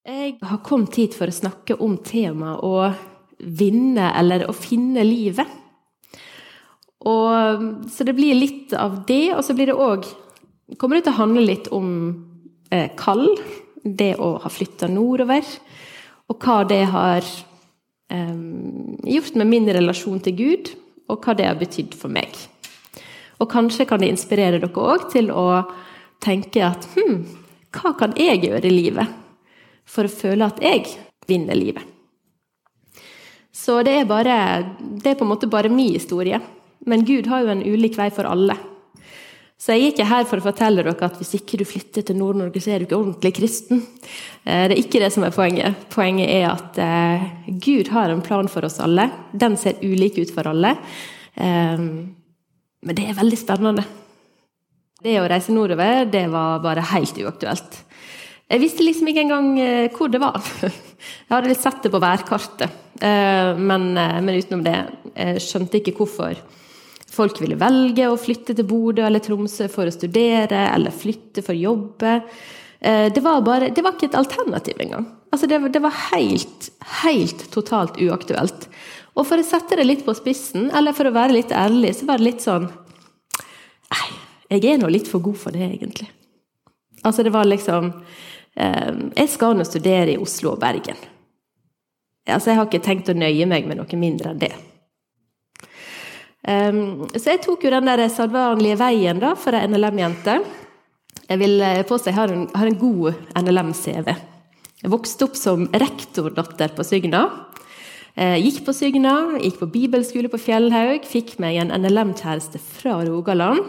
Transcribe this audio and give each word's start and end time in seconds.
Jeg 0.00 0.38
har 0.40 0.62
kommet 0.64 0.96
hit 0.96 1.12
for 1.12 1.28
å 1.28 1.34
snakke 1.34 1.74
om 1.84 1.98
temaet 2.00 2.62
å 2.64 2.88
vinne 3.36 4.06
eller 4.16 4.46
å 4.48 4.54
finne 4.56 5.04
livet. 5.04 5.48
Og, 7.04 7.66
så 7.92 8.04
det 8.08 8.14
blir 8.16 8.38
litt 8.38 8.72
av 8.76 9.02
det, 9.08 9.34
og 9.36 9.44
så 9.44 9.56
blir 9.56 9.72
det 9.72 9.78
òg 9.80 10.08
Kommer 10.78 11.00
det 11.00 11.08
til 11.08 11.16
å 11.16 11.18
handle 11.18 11.42
litt 11.42 11.64
om 11.74 11.86
eh, 12.70 12.92
kall, 12.94 13.24
det 13.82 14.12
å 14.22 14.36
ha 14.38 14.50
flytta 14.54 14.86
nordover, 14.86 15.42
og 16.30 16.44
hva 16.46 16.60
det 16.62 16.84
har 16.92 17.26
eh, 17.26 18.36
gjort 19.10 19.40
med 19.40 19.50
min 19.50 19.66
relasjon 19.66 20.22
til 20.22 20.36
Gud, 20.38 20.70
og 21.10 21.26
hva 21.26 21.34
det 21.34 21.48
har 21.48 21.58
betydd 21.58 21.96
for 21.98 22.14
meg. 22.14 22.38
Og 23.42 23.50
kanskje 23.50 23.88
kan 23.90 23.98
det 23.98 24.12
inspirere 24.14 24.62
dere 24.62 24.70
òg 24.70 25.10
til 25.10 25.34
å 25.34 25.64
tenke 26.22 26.62
at 26.62 26.86
hm, 26.94 27.24
hva 27.74 27.96
kan 27.98 28.14
jeg 28.14 28.44
gjøre 28.46 28.70
i 28.70 28.76
livet? 28.76 29.19
For 29.90 30.06
å 30.06 30.12
føle 30.12 30.46
at 30.46 30.60
jeg 30.62 30.86
vinner 31.30 31.58
livet. 31.58 31.86
Så 33.60 33.80
det 33.84 33.98
er, 33.98 34.08
bare, 34.08 34.34
det 34.78 35.12
er 35.12 35.18
på 35.18 35.26
en 35.26 35.32
måte 35.34 35.50
bare 35.50 35.72
min 35.72 35.92
historie. 35.92 36.38
Men 36.88 37.04
Gud 37.04 37.28
har 37.28 37.42
jo 37.42 37.52
en 37.52 37.64
ulik 37.66 37.98
vei 37.98 38.08
for 38.14 38.28
alle. 38.28 38.56
Så 39.60 39.74
jeg 39.74 39.82
er 39.82 39.92
ikke 39.92 40.08
her 40.08 40.24
for 40.24 40.40
å 40.40 40.44
fortelle 40.46 40.80
dere 40.80 41.04
at 41.04 41.18
hvis 41.20 41.34
ikke 41.36 41.58
du 41.60 41.66
flytter 41.68 42.06
til 42.06 42.16
Nord-Norge, 42.16 42.62
så 42.64 42.72
er 42.72 42.80
du 42.80 42.86
ikke 42.86 42.96
ordentlig 42.96 43.34
kristen. 43.36 43.82
Eh, 44.48 44.70
det 44.70 44.72
er 44.72 44.80
ikke 44.80 45.02
det 45.02 45.10
som 45.12 45.26
er 45.26 45.34
poenget. 45.36 45.82
Poenget 45.92 46.32
er 46.32 46.46
at 46.48 46.80
eh, 46.80 47.26
Gud 47.60 47.90
har 47.92 48.08
en 48.08 48.24
plan 48.24 48.48
for 48.48 48.64
oss 48.64 48.78
alle. 48.80 49.10
Den 49.36 49.58
ser 49.60 49.82
ulik 49.84 50.16
ut 50.22 50.32
for 50.32 50.48
alle. 50.48 50.72
Eh, 51.36 51.76
men 51.76 52.96
det 52.96 53.04
er 53.04 53.18
veldig 53.20 53.36
spennende. 53.36 53.84
Det 55.04 55.18
å 55.20 55.28
reise 55.28 55.52
nordover, 55.52 56.06
det 56.08 56.24
var 56.32 56.64
bare 56.64 56.88
helt 56.94 57.20
uaktuelt. 57.20 57.82
Jeg 58.50 58.64
visste 58.64 58.82
liksom 58.82 59.10
ikke 59.10 59.22
engang 59.22 59.50
eh, 59.62 59.88
hvor 59.94 60.10
det 60.10 60.20
var. 60.22 60.38
Jeg 60.66 61.30
hadde 61.30 61.50
litt 61.52 61.62
sett 61.62 61.84
det 61.84 61.92
på 61.92 62.00
værkartet, 62.02 62.78
eh, 62.98 63.50
men, 63.56 63.92
eh, 63.96 64.16
men 64.20 64.36
utenom 64.36 64.64
det 64.66 64.74
jeg 65.10 65.40
skjønte 65.42 65.78
ikke 65.78 65.94
hvorfor 65.96 66.36
folk 67.10 67.40
ville 67.42 67.56
velge 67.58 68.04
å 68.06 68.18
flytte 68.20 68.54
til 68.54 68.66
Bodø 68.68 69.02
eller 69.06 69.22
Tromsø 69.24 69.66
for 69.72 69.88
å 69.88 69.94
studere, 69.94 70.68
eller 70.74 70.94
flytte 70.94 71.42
for 71.42 71.56
å 71.56 71.62
jobbe. 71.62 72.12
Det 72.80 73.20
var, 73.24 73.40
bare, 73.44 73.72
det 73.74 73.82
var 73.84 73.96
ikke 73.96 74.06
et 74.12 74.18
alternativ 74.20 74.78
engang. 74.80 75.08
Altså 75.34 75.48
det, 75.50 75.58
det, 75.74 75.82
var 75.82 75.96
helt, 76.12 76.68
helt 77.02 77.42
totalt 77.52 77.98
uaktuelt. 78.00 78.68
Og 79.18 79.26
for 79.26 79.42
å 79.42 79.44
sette 79.44 79.80
det 79.80 79.88
litt 79.88 80.06
på 80.06 80.14
spissen, 80.16 80.70
eller 80.70 80.96
for 80.96 81.10
å 81.10 81.14
være 81.16 81.34
litt 81.40 81.52
ærlig, 81.52 81.96
så 81.98 82.08
var 82.08 82.22
det 82.22 82.28
litt 82.28 82.46
sånn 82.46 82.70
Nei, 83.90 84.08
jeg 84.54 84.70
er 84.70 84.80
nå 84.80 84.88
litt 84.94 85.10
for 85.10 85.24
god 85.24 85.42
for 85.42 85.56
det, 85.56 85.66
egentlig. 85.66 86.08
Altså 87.02 87.26
det 87.26 87.34
var 87.34 87.50
liksom 87.50 87.90
jeg 88.54 89.28
skal 89.30 89.54
nå 89.56 89.64
studere 89.64 90.14
i 90.14 90.20
Oslo 90.20 90.54
og 90.54 90.60
Bergen. 90.60 90.98
Altså, 92.28 92.50
jeg 92.50 92.58
har 92.58 92.66
ikke 92.68 92.82
tenkt 92.84 93.08
å 93.08 93.16
nøye 93.16 93.46
meg 93.48 93.68
med 93.68 93.78
noe 93.80 94.00
mindre 94.00 94.32
enn 94.32 94.42
det. 94.42 94.52
Ehm, 96.48 97.06
så 97.14 97.34
jeg 97.34 97.42
tok 97.44 97.64
jo 97.64 97.72
den 97.74 97.88
der 97.90 98.06
sedvanlige 98.12 98.78
veien 98.80 99.20
da, 99.22 99.34
for 99.38 99.56
ei 99.56 99.68
NLM-jente. 99.68 100.38
Jeg 101.30 101.40
vil 101.40 101.60
eh, 101.62 101.82
påstå 101.86 102.10
jeg 102.10 102.18
har 102.18 102.32
en, 102.34 102.46
har 102.56 102.70
en 102.70 102.80
god 102.80 103.20
NLM-CV. 103.38 104.10
Jeg 104.80 104.92
vokste 104.92 105.28
opp 105.28 105.36
som 105.36 105.66
rektordatter 105.68 106.72
på 106.76 106.86
Sygna. 106.86 107.26
Eh, 108.16 108.38
gikk 108.40 108.64
på 108.66 108.74
Sygna, 108.74 109.16
gikk 109.42 109.60
på 109.60 109.68
bibelskole 109.70 110.30
på 110.32 110.40
Fjellhaug, 110.40 111.04
fikk 111.08 111.36
meg 111.42 111.60
en 111.60 111.74
NLM-kjæreste 111.76 112.62
fra 112.62 112.98
Rogaland. 113.04 113.62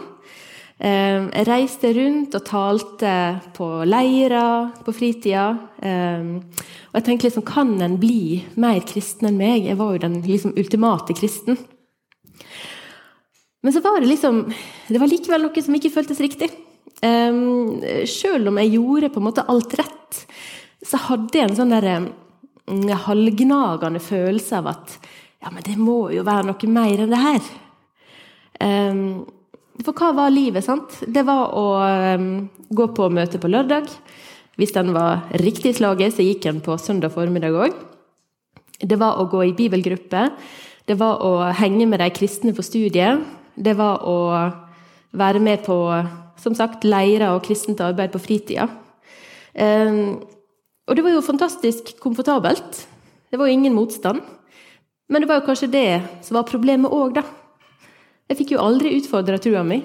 Ehm, 0.82 1.28
jeg 1.30 1.46
reiste 1.46 1.92
rundt 1.94 2.34
og 2.34 2.46
talte 2.46 3.12
på 3.54 3.66
leirer 3.86 4.72
på 4.82 4.94
fritida. 4.96 5.52
Ehm, 5.78 6.40
og 6.90 6.98
jeg 6.98 7.06
tenkte 7.06 7.28
liksom, 7.28 7.44
kan 7.46 7.70
en 7.84 8.00
bli 8.02 8.42
mer 8.58 8.82
kristen 8.88 9.30
enn 9.30 9.38
meg? 9.38 9.68
Jeg 9.68 9.78
var 9.78 9.94
jo 9.94 10.02
den 10.02 10.18
liksom 10.26 10.56
ultimate 10.58 11.14
kristen. 11.14 11.58
Men 13.62 13.72
så 13.72 13.80
var 13.80 14.00
det 14.00 14.08
liksom 14.10 14.52
Det 14.88 14.98
var 14.98 15.06
likevel 15.06 15.44
noe 15.44 15.62
som 15.62 15.74
ikke 15.78 15.92
føltes 15.94 16.20
riktig. 16.20 16.50
Um, 17.02 17.80
Sjøl 18.06 18.46
om 18.50 18.58
jeg 18.58 18.74
gjorde 18.74 19.10
på 19.10 19.20
en 19.22 19.26
måte 19.26 19.44
alt 19.50 19.74
rett, 19.78 20.18
så 20.86 20.98
hadde 21.08 21.38
jeg 21.38 21.48
en 21.48 21.56
sånn 21.56 21.72
der, 21.72 21.86
um, 22.66 22.90
halvgnagende 23.06 24.02
følelse 24.02 24.58
av 24.60 24.68
at 24.74 24.96
ja, 25.42 25.50
men 25.50 25.64
det 25.66 25.74
må 25.78 26.12
jo 26.14 26.22
være 26.26 26.46
noe 26.50 26.70
mer 26.70 27.02
enn 27.02 27.14
det 27.14 27.22
her. 27.22 27.48
For 29.86 29.96
hva 29.96 30.12
var 30.16 30.32
livet, 30.32 30.64
sant? 30.64 30.98
Det 31.06 31.24
var 31.26 31.54
å 31.58 31.66
um, 32.18 32.26
gå 32.70 32.88
på 32.96 33.08
møte 33.12 33.40
på 33.42 33.50
lørdag. 33.50 33.88
Hvis 34.60 34.74
den 34.76 34.92
var 34.94 35.24
riktig 35.42 35.74
slaget, 35.78 36.16
så 36.16 36.26
gikk 36.26 36.44
den 36.44 36.60
på 36.64 36.76
søndag 36.80 37.14
formiddag 37.14 37.56
òg. 37.56 37.76
Det 38.82 38.98
var 39.00 39.20
å 39.20 39.28
gå 39.30 39.44
i 39.46 39.54
bibelgruppe. 39.56 40.26
Det 40.86 40.98
var 41.00 41.22
å 41.24 41.32
henge 41.56 41.86
med 41.88 42.02
de 42.02 42.10
kristne 42.14 42.52
på 42.56 42.64
studiet. 42.66 43.22
Det 43.54 43.74
var 43.78 44.02
å 44.08 44.18
være 45.16 45.40
med 45.42 45.64
på 45.66 45.78
som 46.42 46.54
sagt, 46.58 46.84
leirer 46.84 47.30
og 47.30 47.44
kristent 47.46 47.80
arbeid 47.84 48.12
på 48.12 48.20
fritida. 48.22 48.66
Um, 49.54 50.22
og 50.88 50.96
det 50.98 51.04
var 51.04 51.14
jo 51.14 51.24
fantastisk 51.24 51.94
komfortabelt. 52.02 52.86
Det 53.30 53.38
var 53.38 53.48
jo 53.48 53.56
ingen 53.56 53.76
motstand. 53.76 54.20
Men 55.08 55.22
det 55.22 55.28
var 55.30 55.40
jo 55.40 55.46
kanskje 55.46 55.70
det 55.70 56.02
som 56.24 56.38
var 56.38 56.48
problemet 56.48 56.92
òg, 56.92 57.14
da. 57.20 57.24
Jeg 58.32 58.38
fikk 58.38 58.54
jo 58.54 58.62
aldri 58.64 58.94
utfordra 58.96 59.36
trua 59.36 59.60
mi. 59.60 59.82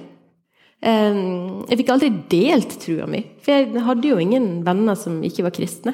Jeg 0.79 1.77
fikk 1.81 1.89
aldri 1.91 2.09
delt 2.31 2.77
trua 2.79 3.03
mi, 3.09 3.19
for 3.43 3.57
jeg 3.57 3.81
hadde 3.83 4.07
jo 4.07 4.19
ingen 4.23 4.61
venner 4.63 4.95
som 4.95 5.17
ikke 5.25 5.43
var 5.43 5.55
kristne. 5.57 5.91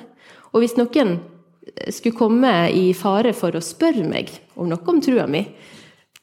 Og 0.53 0.61
hvis 0.61 0.75
noen 0.77 1.15
skulle 1.89 2.13
komme 2.13 2.51
i 2.77 2.91
fare 2.93 3.33
for 3.33 3.57
å 3.57 3.63
spørre 3.63 4.05
meg 4.05 4.29
om 4.53 4.69
noe 4.69 4.85
om 4.93 5.01
trua 5.01 5.25
mi, 5.25 5.41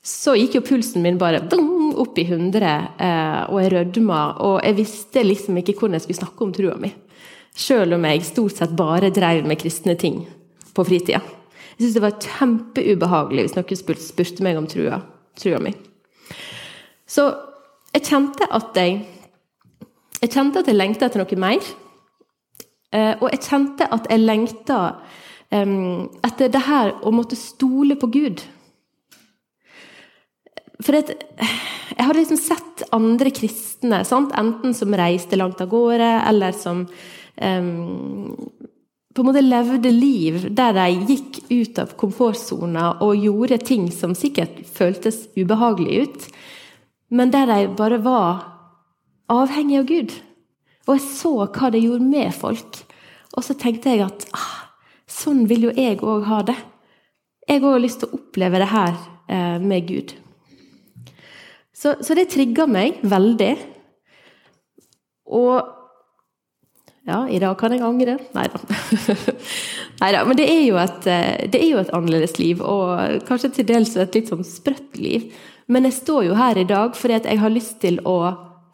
så 0.07 0.37
gikk 0.39 0.61
jo 0.61 0.65
pulsen 0.69 1.03
min 1.03 1.19
bare 1.19 1.43
opp 1.51 2.23
i 2.23 2.29
hundre, 2.31 2.71
eh, 2.95 3.43
og 3.51 3.59
jeg 3.61 3.73
rødma, 3.75 4.21
og 4.47 4.63
jeg 4.65 4.79
visste 4.79 5.27
liksom 5.27 5.59
ikke 5.61 5.75
hvordan 5.75 5.99
jeg 5.99 6.07
skulle 6.07 6.23
snakke 6.23 6.47
om 6.47 6.55
trua 6.57 6.79
mi. 6.81 6.95
Sjøl 7.59 7.99
om 7.99 8.07
jeg 8.07 8.25
stort 8.31 8.57
sett 8.63 8.79
bare 8.79 9.11
drev 9.13 9.43
med 9.51 9.61
kristne 9.61 9.99
ting 9.99 10.23
på 10.73 10.87
fritida. 10.87 11.21
Jeg 11.75 11.83
syntes 11.83 11.99
det 11.99 12.07
var 12.07 12.19
kjempeubehagelig 12.23 13.49
hvis 13.49 13.59
noen 13.59 14.03
spurte 14.07 14.47
meg 14.47 14.61
om 14.61 14.71
trua, 14.71 15.03
trua 15.41 15.61
mi. 15.61 15.75
Så 17.10 17.26
jeg 17.91 18.06
kjente 18.06 18.47
at 18.47 18.76
jeg 18.78 19.00
Jeg 20.21 20.31
kjente 20.34 20.60
at 20.60 20.69
jeg 20.69 20.76
lengta 20.76 21.06
etter 21.09 21.22
noe 21.22 21.37
mer. 21.41 21.65
Eh, 22.93 23.15
og 23.22 23.31
jeg 23.32 23.41
kjente 23.47 23.87
at 23.88 24.09
jeg 24.10 24.21
lengta 24.21 24.81
etter 25.50 26.50
det 26.53 26.60
her 26.62 26.93
å 27.03 27.10
måtte 27.10 27.34
stole 27.34 27.97
på 27.98 28.06
Gud. 28.15 28.43
For 30.81 30.97
jeg 30.97 31.98
hadde 31.98 32.19
liksom 32.21 32.38
sett 32.41 32.84
andre 32.94 33.32
kristne, 33.34 34.04
sant? 34.06 34.31
enten 34.38 34.77
som 34.77 34.94
reiste 34.97 35.38
langt 35.41 35.60
av 35.60 35.69
gårde, 35.72 36.10
eller 36.31 36.54
som 36.56 36.84
um, 36.87 38.37
på 39.10 39.25
en 39.25 39.28
måte 39.28 39.42
levde 39.42 39.91
liv 39.92 40.47
der 40.54 40.77
de 40.78 40.87
gikk 41.10 41.42
ut 41.50 41.82
av 41.82 41.97
komfortsona 41.98 42.92
og 43.04 43.19
gjorde 43.19 43.59
ting 43.66 43.91
som 43.92 44.15
sikkert 44.15 44.62
føltes 44.71 45.25
ubehagelig 45.34 46.04
ut 46.04 46.31
men 47.10 47.32
der 47.34 47.48
de 47.50 47.69
bare 47.76 47.98
var 48.03 48.44
avhengig 49.31 49.81
av 49.81 49.88
Gud. 49.88 50.15
Og 50.87 50.97
jeg 50.97 51.06
så 51.06 51.32
hva 51.44 51.71
det 51.71 51.82
gjorde 51.84 52.06
med 52.06 52.34
folk. 52.34 52.81
Og 53.37 53.47
så 53.47 53.54
tenkte 53.59 53.93
jeg 53.93 54.04
at 54.06 54.26
ah, 54.34 54.71
sånn 55.10 55.44
vil 55.50 55.69
jo 55.69 55.75
jeg 55.76 56.00
òg 56.03 56.26
ha 56.31 56.41
det. 56.47 56.56
Jeg 57.48 57.62
òg 57.62 57.75
har 57.75 57.82
lyst 57.82 58.03
til 58.03 58.10
å 58.10 58.21
oppleve 58.21 58.62
det 58.62 58.71
her 58.71 58.94
eh, 59.31 59.59
med 59.62 59.87
Gud. 59.91 60.15
Så, 61.75 61.97
så 62.04 62.15
det 62.19 62.31
trigga 62.32 62.66
meg 62.71 63.00
veldig. 63.06 63.53
Og 65.31 65.77
ja, 67.09 67.22
i 67.27 67.38
dag 67.42 67.56
kan 67.59 67.72
jeg 67.75 67.82
angre. 67.82 68.19
Nei 68.37 68.47
da. 68.53 68.60
Men 70.28 70.36
det 70.39 70.47
er, 70.47 70.77
et, 70.83 71.06
eh, 71.10 71.47
det 71.51 71.63
er 71.63 71.71
jo 71.72 71.80
et 71.80 71.95
annerledes 71.97 72.36
liv, 72.39 72.60
og 72.63 73.24
kanskje 73.28 73.54
til 73.56 73.71
dels 73.72 73.97
et 73.97 74.18
litt 74.18 74.30
sånn 74.30 74.47
sprøtt 74.47 75.01
liv. 75.01 75.30
Men 75.71 75.87
jeg 75.87 76.01
står 76.01 76.27
jo 76.27 76.39
her 76.39 76.59
i 76.59 76.67
dag 76.67 76.97
fordi 76.99 77.21
jeg 77.22 77.41
har 77.41 77.55
lyst 77.55 77.78
til 77.83 78.01
å 78.09 78.17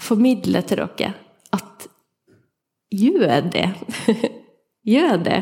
formidle 0.02 0.62
til 0.64 0.80
dere 0.80 1.12
at 1.56 1.88
gjør 2.92 3.50
det. 3.52 3.68
gjør 4.94 5.20
det. 5.24 5.40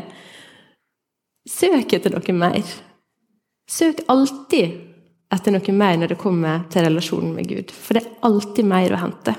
Søk 1.50 1.92
etter 1.96 2.14
noe 2.14 2.36
mer. 2.36 2.74
Søk 3.70 4.02
alltid 4.12 4.80
etter 5.34 5.54
noe 5.54 5.74
mer 5.76 5.98
når 6.00 6.14
det 6.14 6.20
kommer 6.20 6.64
til 6.72 6.86
relasjonen 6.86 7.34
med 7.36 7.50
Gud. 7.50 7.74
For 7.74 7.96
det 7.96 8.04
er 8.04 8.24
alltid 8.26 8.70
mer 8.70 8.94
å 8.94 9.02
hente. 9.02 9.34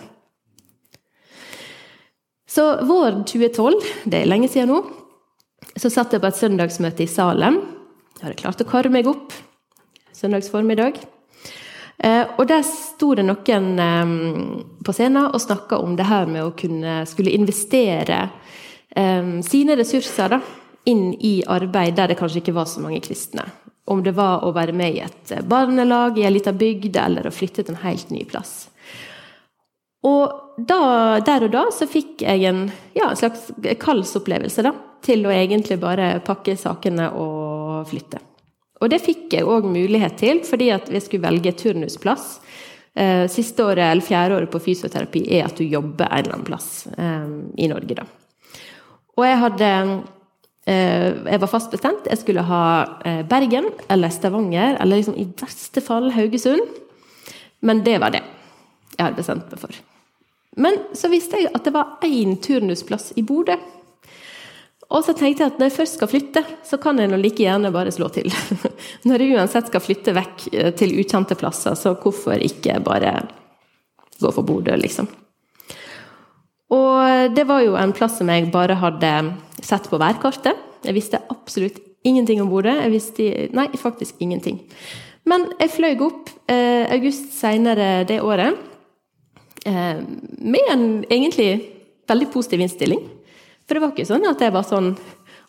Så 2.55 2.63
våren 2.87 3.25
2012, 3.27 3.81
det 4.07 4.21
er 4.21 4.29
lenge 4.29 4.47
siden 4.51 4.71
nå, 4.71 4.77
så 5.75 5.89
satt 5.91 6.13
jeg 6.13 6.21
på 6.23 6.29
et 6.29 6.37
søndagsmøte 6.39 7.03
i 7.03 7.09
Salem. 7.11 7.57
Jeg 8.15 8.29
hadde 8.29 8.39
klart 8.39 8.63
å 8.63 8.69
kare 8.69 8.91
meg 8.93 9.09
opp 9.11 9.33
søndagsformiddag. 10.15 11.01
Eh, 11.01 11.14
og 12.37 12.43
der 12.49 12.63
sto 12.67 13.13
det 13.15 13.23
noen 13.23 13.79
eh, 13.79 14.13
på 14.83 14.95
scenen 14.95 15.29
og 15.29 15.41
snakka 15.41 15.79
om 15.79 15.95
det 15.95 16.09
her 16.09 16.27
med 16.27 16.43
å 16.43 16.53
kunne 16.57 17.03
skulle 17.07 17.33
investere 17.35 18.25
eh, 18.91 19.31
sine 19.45 19.77
ressurser 19.79 20.35
da, 20.35 20.41
inn 20.85 21.13
i 21.15 21.39
arbeid 21.47 21.95
der 21.97 22.11
det 22.11 22.19
kanskje 22.19 22.43
ikke 22.43 22.57
var 22.57 22.67
så 22.69 22.83
mange 22.83 23.01
kristne. 23.05 23.47
Om 23.85 24.01
det 24.03 24.15
var 24.17 24.43
å 24.45 24.51
være 24.53 24.73
med 24.73 24.97
i 24.97 25.03
et 25.05 25.35
barnelag 25.45 26.17
i 26.17 26.25
ei 26.25 26.33
lita 26.33 26.53
bygd, 26.53 26.95
eller 26.97 27.27
å 27.27 27.33
flytte 27.33 27.63
til 27.63 27.75
en 27.75 27.83
helt 27.83 28.09
ny 28.13 28.23
plass. 28.25 28.67
Og 30.05 30.57
da, 30.57 31.19
der 31.25 31.47
og 31.47 31.53
da 31.53 31.65
så 31.73 31.87
fikk 31.89 32.23
jeg 32.25 32.45
en, 32.49 32.65
ja, 32.97 33.09
en 33.09 33.19
slags 33.19 33.49
kallsopplevelse 33.81 34.65
da, 34.65 34.73
til 35.05 35.25
å 35.25 35.33
egentlig 35.33 35.77
bare 35.81 36.15
pakke 36.25 36.57
sakene 36.57 37.11
og 37.13 37.85
flytte. 37.89 38.21
Og 38.83 38.91
det 38.91 39.03
fikk 39.03 39.33
jeg 39.37 39.47
òg 39.47 39.67
mulighet 39.71 40.17
til, 40.19 40.41
fordi 40.45 40.69
at 40.75 40.89
vi 40.91 41.01
skulle 41.03 41.25
velge 41.27 41.53
turnusplass. 41.55 42.39
Eh, 42.95 43.25
siste 43.31 43.63
året, 43.63 43.83
eller 43.91 44.03
fjerde 44.03 44.37
året 44.37 44.51
på 44.51 44.61
fysioterapi 44.63 45.25
er 45.35 45.47
at 45.47 45.57
du 45.59 45.65
jobber 45.67 46.07
en 46.07 46.21
eller 46.21 46.37
annen 46.37 46.47
plass 46.47 46.69
eh, 46.95 47.31
i 47.59 47.67
Norge, 47.71 47.97
da. 47.97 48.05
Og 49.15 49.23
jeg 49.23 49.39
hadde 49.39 49.69
eh, 50.67 51.09
Jeg 51.31 51.41
var 51.43 51.51
fast 51.51 51.71
bestemt. 51.71 52.07
Jeg 52.09 52.19
skulle 52.19 52.43
ha 52.43 52.63
Bergen 53.29 53.67
eller 53.91 54.11
Stavanger, 54.11 54.77
eller 54.79 54.99
liksom 54.99 55.19
i 55.19 55.27
verste 55.39 55.83
fall 55.83 56.11
Haugesund. 56.15 56.63
Men 57.61 57.83
det 57.83 57.99
var 57.99 58.15
det 58.15 58.23
jeg 58.95 59.03
hadde 59.03 59.19
bestemt 59.19 59.51
meg 59.51 59.59
for. 59.59 59.79
Men 60.55 60.77
så 60.95 61.11
visste 61.11 61.39
jeg 61.41 61.51
at 61.51 61.65
det 61.67 61.73
var 61.75 61.97
én 62.05 62.37
turnusplass 62.39 63.11
i 63.19 63.23
Bodø. 63.27 63.57
Og 64.93 65.01
så 65.01 65.15
tenkte 65.17 65.41
jeg 65.43 65.53
at 65.53 65.57
når 65.59 65.69
jeg 65.69 65.77
først 65.79 65.97
skal 65.97 66.09
flytte, 66.11 66.43
så 66.67 66.77
kan 66.81 66.99
jeg 67.01 67.09
nå 67.09 67.17
like 67.17 67.41
gjerne 67.41 67.71
bare 67.73 67.93
slå 67.93 68.09
til. 68.13 68.29
Når 69.09 69.23
jeg 69.23 69.33
uansett 69.33 69.71
skal 69.71 69.81
flytte 69.81 70.13
vekk 70.13 70.43
eh, 70.53 70.71
til 70.77 70.93
ukjente 71.01 71.37
plasser, 71.39 71.73
så 71.79 71.95
hvorfor 71.97 72.37
ikke 72.37 72.77
bare 72.85 73.15
gå 74.21 74.31
for 74.31 74.45
Bodø, 74.45 74.75
liksom. 74.77 75.09
Og 76.75 77.33
det 77.35 77.45
var 77.49 77.61
jo 77.65 77.75
en 77.77 77.93
plass 77.93 78.19
som 78.19 78.29
jeg 78.31 78.47
bare 78.53 78.77
hadde 78.81 79.11
sett 79.65 79.89
på 79.89 79.99
værkartet. 80.01 80.61
Jeg 80.85 80.97
visste 80.97 81.21
absolutt 81.33 81.81
ingenting 82.05 82.41
om 82.41 82.49
Bodø. 82.49 82.73
Jeg 82.73 82.93
visste 82.93 83.27
Nei, 83.57 83.67
faktisk 83.77 84.21
ingenting. 84.21 84.61
Men 85.25 85.47
jeg 85.59 85.73
fløy 85.73 85.95
opp 86.05 86.29
eh, 86.51 86.85
august 86.93 87.33
seinere 87.33 88.05
det 88.05 88.19
året 88.21 88.57
eh, 89.65 90.01
med 90.37 90.71
en 90.71 90.87
egentlig 91.09 91.49
veldig 92.09 92.29
positiv 92.33 92.61
innstilling. 92.61 93.01
For 93.65 93.75
det 93.75 93.81
var 93.83 93.93
ikke 93.93 94.07
sånn 94.07 94.27
at 94.29 94.41
jeg 94.43 94.53
var 94.53 94.65
sånn 94.67 94.93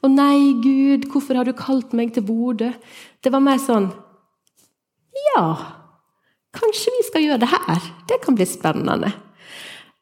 Å 0.05 0.11
nei, 0.13 0.57
Gud, 0.65 1.09
hvorfor 1.13 1.39
har 1.39 1.49
du 1.49 1.55
kalt 1.57 1.95
meg 1.97 2.15
til 2.17 2.25
Bodø? 2.27 2.73
Det 3.21 3.33
var 3.33 3.45
mer 3.45 3.61
sånn 3.63 3.91
Ja, 5.35 5.47
kanskje 6.57 6.95
vi 6.97 7.07
skal 7.11 7.27
gjøre 7.27 7.45
det 7.45 7.53
her? 7.53 7.89
Det 8.09 8.21
kan 8.23 8.37
bli 8.37 8.47
spennende. 8.49 9.13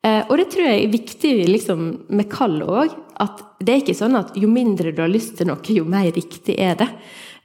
Eh, 0.05 0.20
og 0.28 0.37
det 0.38 0.49
tror 0.52 0.66
jeg 0.69 0.82
er 0.82 0.93
viktig 0.93 1.32
liksom, 1.49 1.84
med 2.14 2.28
kall 2.32 2.58
òg. 2.62 2.93
At 3.22 3.40
det 3.62 3.72
er 3.72 3.82
ikke 3.82 3.96
sånn 3.96 4.19
at 4.19 4.34
jo 4.38 4.50
mindre 4.50 4.93
du 4.93 5.00
har 5.02 5.10
lyst 5.10 5.38
til 5.38 5.49
noe, 5.49 5.62
jo 5.70 5.87
mer 5.88 6.10
riktig 6.14 6.58
er 6.60 6.76
det. 6.81 6.90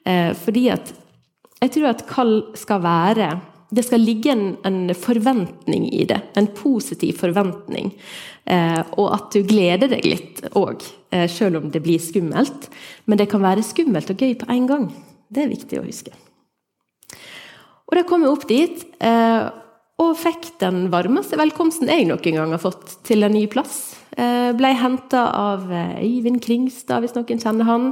Eh, 0.06 0.32
fordi 0.38 0.68
at 0.74 0.92
jeg 1.60 1.74
tror 1.76 1.90
at 1.92 2.06
kall 2.10 2.34
skal 2.58 2.84
være 2.84 3.30
det 3.70 3.84
skal 3.86 4.02
ligge 4.02 4.32
en, 4.34 4.58
en, 4.66 4.96
forventning 4.98 5.86
i 5.94 6.06
det. 6.10 6.20
En 6.40 6.48
positiv 6.58 7.20
forventning. 7.22 7.92
Eh, 8.50 8.82
og 8.98 9.12
at 9.14 9.30
du 9.36 9.44
gleder 9.46 9.92
deg 9.92 10.08
litt 10.08 10.42
òg, 10.58 10.82
eh, 11.14 11.28
selv 11.30 11.62
om 11.62 11.70
det 11.70 11.84
blir 11.86 12.02
skummelt. 12.02 12.70
Men 13.06 13.22
det 13.22 13.30
kan 13.30 13.46
være 13.46 13.66
skummelt 13.66 14.10
og 14.10 14.26
gøy 14.26 14.34
på 14.42 14.50
en 14.50 14.66
gang. 14.70 14.90
Det 15.30 15.46
er 15.46 15.54
viktig 15.54 15.82
å 15.82 15.86
huske. 15.86 16.16
Og 17.90 17.98
da 17.98 18.06
kom 18.10 18.26
jeg 18.26 18.34
opp 18.34 18.48
dit, 18.50 18.86
eh, 19.02 19.50
og 20.00 20.16
fikk 20.16 20.54
den 20.62 20.88
varmeste 20.94 21.38
velkomsten 21.38 21.90
jeg 21.92 22.08
noen 22.08 22.36
gang 22.38 22.54
har 22.56 22.62
fått 22.62 23.04
til 23.06 23.26
en 23.28 23.34
ny 23.36 23.46
plass. 23.52 24.00
Eh, 24.18 24.52
ble 24.58 24.74
henta 24.80 25.26
av 25.36 25.70
eh, 25.72 26.00
Øyvind 26.06 26.42
Kringstad, 26.44 27.04
hvis 27.04 27.16
noen 27.18 27.42
kjenner 27.42 27.68
han. 27.68 27.90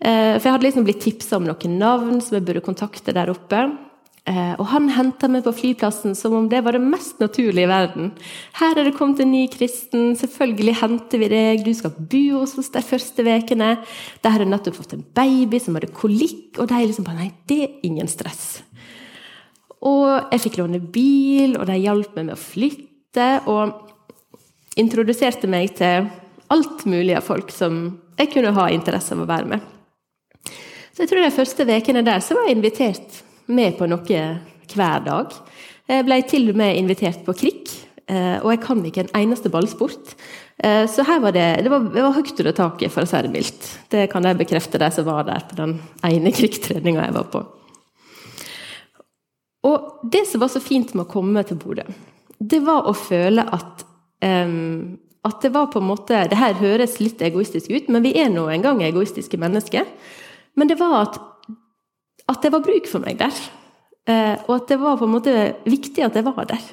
Eh, 0.00 0.34
for 0.38 0.48
jeg 0.48 0.54
hadde 0.56 0.66
liksom 0.66 0.86
blitt 0.88 1.02
tipsa 1.04 1.38
om 1.38 1.46
noen 1.46 1.76
navn 1.78 2.22
som 2.24 2.38
jeg 2.38 2.46
burde 2.48 2.64
kontakte 2.64 3.14
der 3.14 3.30
oppe. 3.32 3.66
Eh, 4.24 4.54
og 4.56 4.64
han 4.70 4.86
henta 4.88 5.28
meg 5.28 5.42
på 5.44 5.52
flyplassen 5.52 6.14
som 6.16 6.32
om 6.38 6.46
det 6.48 6.62
var 6.64 6.72
det 6.72 6.80
mest 6.80 7.18
naturlige 7.20 7.66
i 7.66 7.68
verden. 7.68 8.06
Her 8.56 8.78
er 8.80 8.86
det 8.88 8.94
kommet 8.96 9.18
en 9.20 9.34
ny 9.34 9.42
kristen, 9.52 10.14
selvfølgelig 10.16 10.78
henter 10.80 11.20
vi 11.20 11.28
deg, 11.28 11.64
du 11.66 11.74
skal 11.76 11.92
bo 11.98 12.22
hos 12.38 12.54
oss 12.60 12.72
de 12.72 12.80
første 12.80 13.20
ukene. 13.20 13.74
De 14.24 14.32
hadde 14.32 14.46
nettopp 14.48 14.78
fått 14.78 14.94
en 14.96 15.04
baby 15.16 15.60
som 15.60 15.76
hadde 15.76 15.92
kolikk, 15.92 16.56
og 16.56 16.70
de 16.72 16.86
liksom 16.86 17.04
bare 17.04 17.20
Nei, 17.20 17.34
det 17.50 17.58
er 17.66 17.84
ingen 17.84 18.08
stress. 18.08 18.62
Og 19.84 20.32
jeg 20.32 20.42
fikk 20.46 20.56
låne 20.62 20.80
bil, 20.80 21.58
og 21.58 21.68
de 21.68 21.76
hjalp 21.82 22.16
meg 22.16 22.30
med 22.30 22.38
å 22.38 22.40
flytte, 22.40 23.28
og 23.44 24.80
introduserte 24.80 25.52
meg 25.52 25.76
til 25.76 26.08
alt 26.50 26.88
mulig 26.88 27.12
av 27.18 27.28
folk 27.28 27.52
som 27.52 27.84
jeg 28.16 28.32
kunne 28.32 28.56
ha 28.56 28.70
interesse 28.72 29.12
av 29.12 29.20
å 29.22 29.28
være 29.28 29.52
med. 29.52 29.70
Så 30.94 31.04
jeg 31.04 31.12
tror 31.12 31.24
de 31.26 31.34
første 31.34 31.68
ukene 31.68 32.06
der 32.06 32.24
så 32.24 32.38
var 32.38 32.48
jeg 32.48 32.56
invitert 32.56 33.22
med 33.46 33.76
på 33.78 33.88
noe 33.90 34.22
hver 34.74 35.04
dag. 35.04 35.34
Jeg 35.90 36.06
ble 36.06 36.20
til 36.28 36.48
og 36.52 36.58
med 36.58 36.78
invitert 36.78 37.24
på 37.26 37.34
krikk, 37.36 37.72
eh, 38.08 38.38
og 38.40 38.50
jeg 38.54 38.62
kan 38.64 38.80
ikke 38.84 39.04
en 39.04 39.12
eneste 39.20 39.52
ballsport. 39.52 40.14
Eh, 40.58 40.84
så 40.90 41.04
her 41.04 41.20
var 41.20 41.34
det, 41.36 41.46
det 41.66 41.72
var, 41.72 41.84
det 41.92 42.04
var 42.06 42.16
høyt 42.16 42.32
under 42.38 42.56
taket, 42.56 42.94
for 42.94 43.04
å 43.04 43.10
si 43.10 43.20
det 43.26 43.32
mildt. 43.34 43.68
Det 43.92 44.06
kan 44.12 44.24
jeg 44.24 44.40
bekrefte, 44.40 44.80
de 44.80 44.90
som 44.94 45.08
var 45.08 45.28
der 45.28 45.44
på 45.50 45.58
den 45.60 45.76
ene 46.06 46.32
krigstreninga 46.38 47.08
jeg 47.08 47.16
var 47.18 47.30
på. 47.32 47.44
Og 49.64 50.08
det 50.12 50.26
som 50.28 50.42
var 50.42 50.52
så 50.52 50.60
fint 50.60 50.92
med 50.92 51.06
å 51.06 51.12
komme 51.12 51.44
til 51.48 51.60
Bodø, 51.60 51.86
det 52.44 52.60
var 52.64 52.88
å 52.88 52.92
føle 52.96 53.44
at 53.54 53.84
um, 54.20 54.98
at 55.24 55.40
det 55.40 55.54
var 55.54 55.70
på 55.72 55.80
en 55.80 55.88
måte 55.88 56.18
Det 56.28 56.36
her 56.36 56.56
høres 56.58 56.98
litt 57.00 57.22
egoistisk 57.24 57.70
ut, 57.72 57.88
men 57.88 58.04
vi 58.04 58.12
er 58.20 58.28
nå 58.28 58.44
engang 58.52 58.82
egoistiske 58.84 59.38
mennesker. 59.40 59.86
Men 60.54 60.68
det 60.68 60.76
var 60.76 60.98
at 61.00 61.16
at 62.30 62.40
det 62.42 62.52
var 62.54 62.64
bruk 62.64 62.88
for 62.88 63.04
meg 63.04 63.18
der. 63.20 63.42
Eh, 64.08 64.34
og 64.46 64.56
at 64.56 64.72
det 64.72 64.80
var 64.80 64.98
på 65.00 65.08
en 65.08 65.14
måte 65.14 65.34
viktig 65.68 66.04
at 66.04 66.16
jeg 66.16 66.26
var 66.26 66.48
der. 66.48 66.64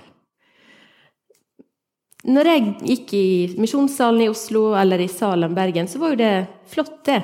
Når 2.32 2.50
jeg 2.52 2.66
gikk 2.86 3.14
i 3.18 3.28
Misjonssalen 3.58 4.28
i 4.28 4.30
Oslo 4.30 4.72
eller 4.78 5.02
i 5.02 5.10
Salem 5.10 5.56
Bergen, 5.58 5.90
så 5.90 6.02
var 6.02 6.14
jo 6.14 6.22
det 6.22 6.34
flott, 6.70 7.00
det. 7.08 7.22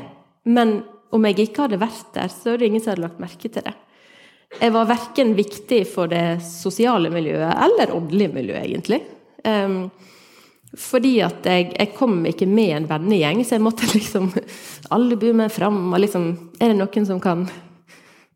Men 0.50 0.80
om 1.14 1.28
jeg 1.28 1.46
ikke 1.46 1.68
hadde 1.68 1.82
vært 1.82 2.10
der, 2.16 2.32
så 2.34 2.54
er 2.54 2.60
det 2.60 2.72
ingen 2.72 2.84
som 2.84 2.96
hadde 2.96 3.06
lagt 3.06 3.22
merke 3.22 3.52
til 3.52 3.64
det. 3.64 3.76
Jeg 4.58 4.74
var 4.74 4.88
verken 4.90 5.36
viktig 5.38 5.82
for 5.92 6.10
det 6.10 6.40
sosiale 6.46 7.12
miljøet 7.14 7.52
eller 7.68 7.94
åndelige 7.94 8.34
miljøet, 8.34 8.64
egentlig. 8.64 9.02
Um, 9.44 9.90
fordi 10.78 11.14
at 11.24 11.46
jeg, 11.48 11.70
jeg, 11.76 11.94
kom 11.96 12.20
ikke 12.28 12.48
med 12.50 12.74
en 12.76 12.90
vennegjeng, 12.90 13.44
så 13.46 13.56
jeg 13.56 13.66
måtte 13.68 13.90
liksom 13.96 14.32
albue 14.96 15.36
meg 15.38 15.54
fram. 15.54 15.80
og 15.92 16.02
liksom, 16.04 16.32
Er 16.60 16.74
det 16.74 16.80
noen 16.80 17.08
som 17.08 17.22
kan 17.24 17.46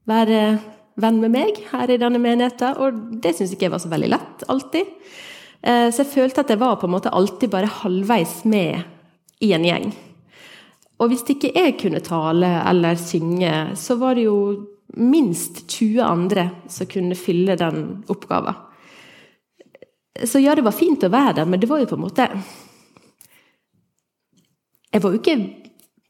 være 0.09 0.41
venn 1.01 1.19
med 1.21 1.33
meg 1.33 1.59
her 1.71 1.91
i 1.91 1.99
denne 2.01 2.21
menigheten. 2.21 2.77
Og 2.81 3.19
det 3.23 3.35
syns 3.37 3.53
ikke 3.53 3.69
jeg 3.69 3.75
var 3.75 3.83
så 3.83 3.91
veldig 3.91 4.11
lett, 4.11 4.45
alltid. 4.51 4.95
Eh, 5.61 5.87
så 5.93 6.03
jeg 6.03 6.13
følte 6.13 6.45
at 6.45 6.53
jeg 6.53 6.61
var 6.61 6.79
på 6.81 6.89
en 6.89 6.95
måte 6.95 7.13
alltid 7.13 7.51
bare 7.53 7.69
halvveis 7.81 8.41
med 8.49 8.81
i 9.41 9.53
en 9.57 9.65
gjeng. 9.65 9.91
Og 11.01 11.09
hvis 11.09 11.23
ikke 11.33 11.53
jeg 11.55 11.77
kunne 11.81 12.03
tale 12.05 12.49
eller 12.69 12.99
synge, 12.99 13.75
så 13.77 13.97
var 13.97 14.17
det 14.17 14.27
jo 14.27 14.37
minst 15.01 15.63
20 15.71 16.01
andre 16.03 16.49
som 16.69 16.89
kunne 16.89 17.17
fylle 17.17 17.55
den 17.57 18.03
oppgaven. 18.11 18.57
Så 20.27 20.41
ja, 20.43 20.53
det 20.55 20.65
var 20.65 20.75
fint 20.75 21.03
å 21.07 21.09
være 21.09 21.39
der, 21.39 21.47
men 21.49 21.61
det 21.61 21.69
var 21.71 21.79
jo 21.81 21.89
på 21.89 21.97
en 21.97 22.05
måte 22.05 22.27
var 24.91 25.13
ikke, 25.15 25.37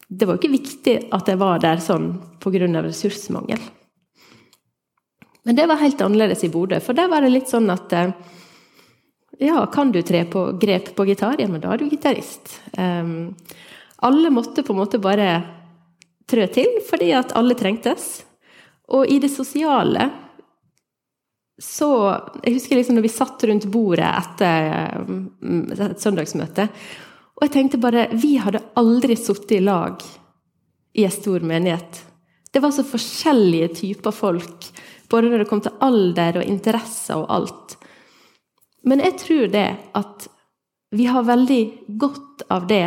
Det 0.10 0.26
var 0.26 0.36
jo 0.36 0.42
ikke 0.42 0.58
viktig 0.58 0.96
at 1.14 1.28
jeg 1.30 1.40
var 1.40 1.60
der 1.62 1.78
sånn 1.80 2.18
pga. 2.42 2.82
ressursmangel. 2.82 3.60
Men 5.44 5.58
det 5.58 5.66
var 5.68 5.82
helt 5.82 6.02
annerledes 6.02 6.44
i 6.44 6.52
Bodø, 6.54 6.80
for 6.80 6.98
der 6.98 7.10
var 7.10 7.26
det 7.26 7.32
litt 7.34 7.50
sånn 7.50 7.70
at 7.74 7.94
eh, 7.98 8.14
ja, 9.42 9.66
kan 9.74 9.92
du 9.92 10.02
tre 10.06 10.26
på 10.30 10.52
grep 10.62 10.92
på 10.96 11.06
gitar, 11.10 11.40
ja, 11.42 11.48
men 11.50 11.64
da 11.64 11.74
er 11.74 11.82
du 11.82 11.90
gitarist. 11.90 12.60
Um, 12.78 13.34
alle 14.06 14.30
måtte 14.30 14.62
på 14.64 14.76
en 14.76 14.82
måte 14.84 15.02
bare 15.02 15.30
trø 16.30 16.46
til, 16.54 16.78
fordi 16.86 17.10
at 17.18 17.34
alle 17.38 17.58
trengtes. 17.58 18.22
Og 18.94 19.10
i 19.10 19.18
det 19.24 19.32
sosiale 19.34 20.10
så 21.62 21.88
Jeg 22.42 22.56
husker 22.56 22.80
liksom 22.80 22.96
når 22.98 23.04
vi 23.06 23.10
satt 23.14 23.44
rundt 23.46 23.68
bordet 23.70 24.08
etter 24.08 24.96
um, 25.06 25.28
et 25.70 26.02
søndagsmøte, 26.02 26.66
og 27.38 27.44
jeg 27.46 27.54
tenkte 27.54 27.82
bare 27.82 28.08
Vi 28.18 28.36
hadde 28.42 28.64
aldri 28.78 29.18
sittet 29.18 29.60
i 29.60 29.66
lag 29.66 30.02
i 30.98 31.06
en 31.06 31.14
stor 31.14 31.46
menighet. 31.46 32.02
Det 32.52 32.60
var 32.60 32.74
så 32.76 32.84
forskjellige 32.86 33.74
typer 33.78 34.14
folk 34.14 34.70
både 35.12 35.32
når 35.32 35.44
det 35.44 35.50
kom 35.50 35.62
til 35.64 35.76
alder 35.84 36.42
og 36.42 36.48
interesser 36.48 37.20
og 37.20 37.32
alt. 37.36 37.76
Men 38.88 39.04
jeg 39.04 39.18
tror 39.22 39.52
det 39.54 39.68
at 39.98 40.28
vi 40.92 41.08
har 41.08 41.28
veldig 41.28 41.62
godt 42.02 42.46
av 42.52 42.66
det 42.68 42.86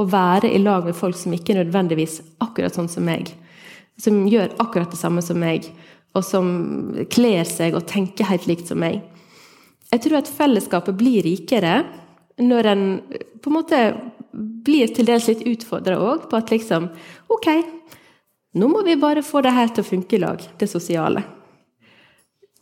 å 0.00 0.06
være 0.08 0.50
i 0.50 0.60
lag 0.62 0.86
med 0.86 0.96
folk 0.96 1.16
som 1.18 1.34
ikke 1.34 1.54
er 1.54 1.62
nødvendigvis 1.62 2.20
akkurat 2.44 2.76
sånn 2.76 2.90
som 2.90 3.04
meg. 3.06 3.30
Som 4.00 4.24
gjør 4.30 4.54
akkurat 4.62 4.90
det 4.90 4.98
samme 4.98 5.22
som 5.22 5.38
meg, 5.38 5.68
og 6.14 6.24
som 6.26 6.48
kler 7.12 7.44
seg 7.46 7.76
og 7.76 7.86
tenker 7.90 8.28
helt 8.30 8.48
likt 8.50 8.70
som 8.70 8.80
meg. 8.82 9.02
Jeg 9.92 10.02
tror 10.02 10.20
at 10.20 10.30
fellesskapet 10.30 10.96
blir 10.98 11.22
rikere 11.26 11.82
når 12.42 12.70
en 12.72 12.84
på 13.42 13.50
en 13.50 13.56
måte 13.58 13.80
blir 14.34 14.90
til 14.90 15.06
dels 15.06 15.28
litt 15.30 15.44
utfordra 15.46 15.98
òg 16.00 16.26
på 16.30 16.38
at 16.38 16.50
liksom 16.50 16.88
Ok, 17.30 17.46
nå 18.58 18.70
må 18.70 18.82
vi 18.86 18.96
bare 18.98 19.22
få 19.26 19.42
det 19.44 19.52
her 19.54 19.70
til 19.70 19.84
å 19.84 19.90
funke 19.90 20.16
i 20.16 20.22
lag, 20.22 20.42
det 20.58 20.68
sosiale. 20.70 21.22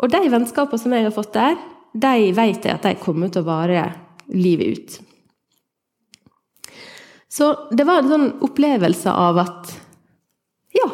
Og 0.02 0.10
de 0.10 0.20
vennskapene 0.32 0.82
som 0.82 0.94
jeg 0.96 1.06
har 1.06 1.14
fått 1.14 1.34
der, 1.36 1.56
de 1.92 2.32
vet 2.34 2.64
jeg 2.66 2.74
at 2.74 2.86
de 2.86 2.98
kommer 2.98 3.30
til 3.30 3.44
å 3.44 3.50
vare 3.50 3.86
livet 4.32 4.76
ut. 4.76 5.00
Så 7.32 7.52
det 7.70 7.86
var 7.88 8.02
en 8.02 8.10
sånn 8.10 8.30
opplevelse 8.44 9.12
av 9.12 9.38
at 9.40 9.70
ja, 10.76 10.88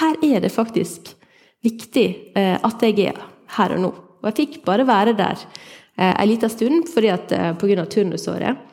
her 0.00 0.20
er 0.24 0.44
det 0.44 0.52
faktisk 0.54 1.10
viktig 1.64 2.06
eh, 2.38 2.54
at 2.56 2.84
jeg 2.84 3.10
er 3.10 3.18
her 3.58 3.74
og 3.76 3.82
nå. 3.82 3.90
Og 4.22 4.30
jeg 4.30 4.38
fikk 4.38 4.60
bare 4.64 4.86
være 4.88 5.16
der 5.18 5.42
eh, 5.42 6.14
en 6.14 6.28
liten 6.30 6.52
stund 6.52 6.88
fordi 6.92 7.10
at, 7.12 7.32
eh, 7.34 7.52
pga. 7.58 7.84
turnusåret. 7.84 8.64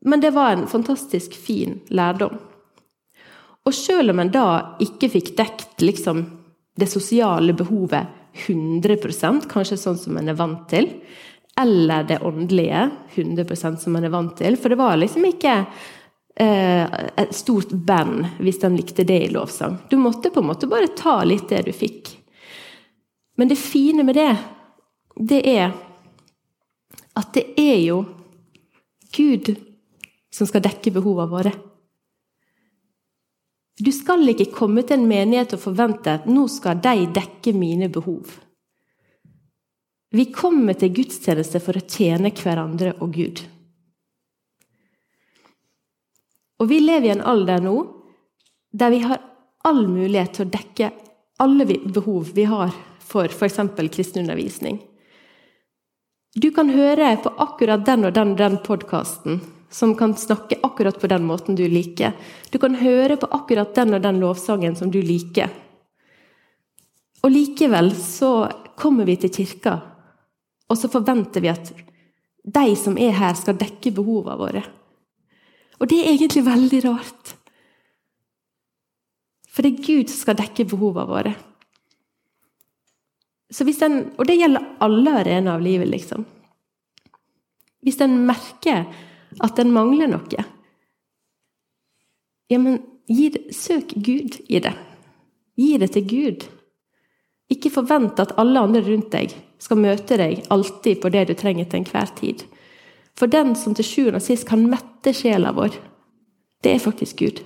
Men 0.00 0.20
det 0.22 0.30
var 0.32 0.54
en 0.54 0.66
fantastisk 0.66 1.34
fin 1.36 1.82
lærdom. 1.92 2.38
Og 3.68 3.74
selv 3.76 4.14
om 4.14 4.22
en 4.22 4.32
da 4.32 4.46
ikke 4.80 5.10
fikk 5.12 5.34
dekt 5.36 5.84
liksom, 5.84 6.24
det 6.80 6.88
sosiale 6.90 7.54
behovet 7.56 8.16
100% 8.46 9.48
kanskje 9.50 9.78
sånn 9.80 9.98
som 9.98 10.18
en 10.18 10.30
er 10.30 10.38
vant 10.38 10.66
til, 10.70 10.88
eller 11.60 12.06
det 12.08 12.20
åndelige 12.24 12.86
100% 13.14 13.80
som 13.82 13.96
en 13.96 14.06
er 14.06 14.12
vant 14.12 14.36
til, 14.38 14.56
for 14.56 14.72
det 14.72 14.78
var 14.80 14.96
liksom 15.00 15.26
ikke 15.28 15.56
eh, 16.40 16.96
et 17.20 17.34
stort 17.36 17.74
band 17.74 18.40
hvis 18.40 18.62
de 18.62 18.72
likte 18.74 19.04
det 19.06 19.18
i 19.26 19.32
lovsang. 19.34 19.76
Du 19.90 19.98
måtte 20.00 20.32
på 20.32 20.42
en 20.42 20.50
måte 20.52 20.70
bare 20.70 20.92
ta 20.96 21.20
litt 21.26 21.50
det 21.50 21.66
du 21.68 21.72
fikk. 21.76 22.14
Men 23.36 23.50
det 23.50 23.60
fine 23.60 24.04
med 24.06 24.16
det, 24.18 24.32
det 25.16 25.40
er 25.48 25.72
at 27.18 27.34
det 27.34 27.50
er 27.58 27.78
jo 27.82 28.04
Gud 29.10 29.50
som 30.30 30.46
skal 30.46 30.62
dekke 30.64 30.92
behovene 30.94 31.30
våre. 31.30 31.52
Du 33.80 33.92
skal 33.96 34.28
ikke 34.28 34.50
komme 34.52 34.84
til 34.84 35.00
en 35.00 35.08
menighet 35.08 35.54
og 35.56 35.62
forvente 35.62 36.18
at 36.18 36.26
nå 36.28 36.44
skal 36.52 36.82
de 36.84 37.06
dekke 37.16 37.54
mine 37.56 37.88
behov. 37.92 38.28
Vi 40.10 40.26
kommer 40.34 40.76
til 40.76 40.92
gudstjeneste 40.92 41.62
for 41.62 41.78
å 41.78 41.86
tjene 41.86 42.32
hverandre 42.34 42.96
og 42.98 43.14
Gud. 43.14 43.40
Og 46.60 46.68
vi 46.68 46.80
lever 46.82 47.08
i 47.08 47.14
en 47.14 47.24
alder 47.24 47.62
nå 47.64 47.76
der 48.70 48.92
vi 48.92 49.00
har 49.06 49.22
all 49.66 49.86
mulighet 49.88 50.34
til 50.36 50.46
å 50.46 50.52
dekke 50.52 50.90
alle 51.40 51.64
behov 51.66 52.34
vi 52.36 52.44
har 52.50 52.74
for 53.00 53.32
f.eks. 53.32 53.62
kristenundervisning. 53.90 54.76
Du 56.36 56.50
kan 56.54 56.68
høre 56.70 57.14
på 57.22 57.32
akkurat 57.42 57.86
den 57.86 58.06
og 58.06 58.14
den, 58.14 58.36
den 58.38 58.60
podkasten 58.62 59.40
som 59.70 59.94
kan 59.96 60.16
snakke 60.18 60.58
akkurat 60.66 60.98
på 61.00 61.06
den 61.06 61.24
måten 61.24 61.56
du 61.56 61.62
liker. 61.68 62.12
Du 62.50 62.58
kan 62.58 62.74
høre 62.74 63.16
på 63.16 63.28
akkurat 63.30 63.74
den 63.74 63.94
og 63.94 64.02
den 64.02 64.18
lovsangen 64.22 64.74
som 64.76 64.90
du 64.90 64.98
liker. 65.02 65.50
Og 67.22 67.30
likevel 67.30 67.92
så 67.94 68.48
kommer 68.80 69.06
vi 69.06 69.18
til 69.20 69.32
kirka, 69.34 69.76
og 70.70 70.78
så 70.78 70.88
forventer 70.88 71.44
vi 71.44 71.52
at 71.52 71.72
de 72.40 72.76
som 72.78 72.96
er 72.98 73.12
her, 73.12 73.36
skal 73.36 73.58
dekke 73.60 73.92
behovene 73.94 74.38
våre. 74.40 74.62
Og 75.80 75.88
det 75.88 75.98
er 76.00 76.14
egentlig 76.14 76.44
veldig 76.46 76.80
rart. 76.86 77.34
For 79.50 79.66
det 79.66 79.74
er 79.74 79.84
Gud 79.84 80.10
som 80.10 80.22
skal 80.24 80.38
dekke 80.40 80.66
behovene 80.70 81.08
våre. 81.10 81.34
Den, 83.50 83.96
og 84.16 84.26
det 84.28 84.38
gjelder 84.38 84.66
alle 84.80 85.14
arenaer 85.20 85.56
av 85.58 85.64
livet, 85.64 85.90
liksom. 85.90 86.24
Hvis 87.84 87.98
en 88.04 88.20
merker 88.28 88.86
at 89.38 89.56
den 89.56 89.70
mangler 89.74 90.10
noe, 90.10 90.46
ja, 92.50 92.58
men 92.58 92.80
søk 93.54 93.94
Gud 93.94 94.40
i 94.48 94.58
det. 94.62 94.72
Gi 95.58 95.76
det 95.78 95.92
til 95.94 96.06
Gud. 96.08 96.46
Ikke 97.50 97.70
forvent 97.70 98.20
at 98.22 98.36
alle 98.38 98.62
andre 98.62 98.82
rundt 98.86 99.10
deg 99.12 99.34
skal 99.60 99.80
møte 99.82 100.16
deg 100.18 100.44
alltid 100.50 101.00
på 101.02 101.10
det 101.12 101.26
du 101.28 101.34
trenger 101.38 101.68
til 101.68 101.82
enhver 101.82 102.10
tid. 102.18 102.44
For 103.18 103.30
den 103.30 103.54
som 103.58 103.74
til 103.74 103.86
sjuende 103.86 104.20
og 104.20 104.24
sist 104.24 104.46
kan 104.48 104.62
mette 104.70 105.12
sjela 105.16 105.52
vår, 105.52 105.74
det 106.62 106.74
er 106.74 106.82
faktisk 106.82 107.18
Gud. 107.20 107.42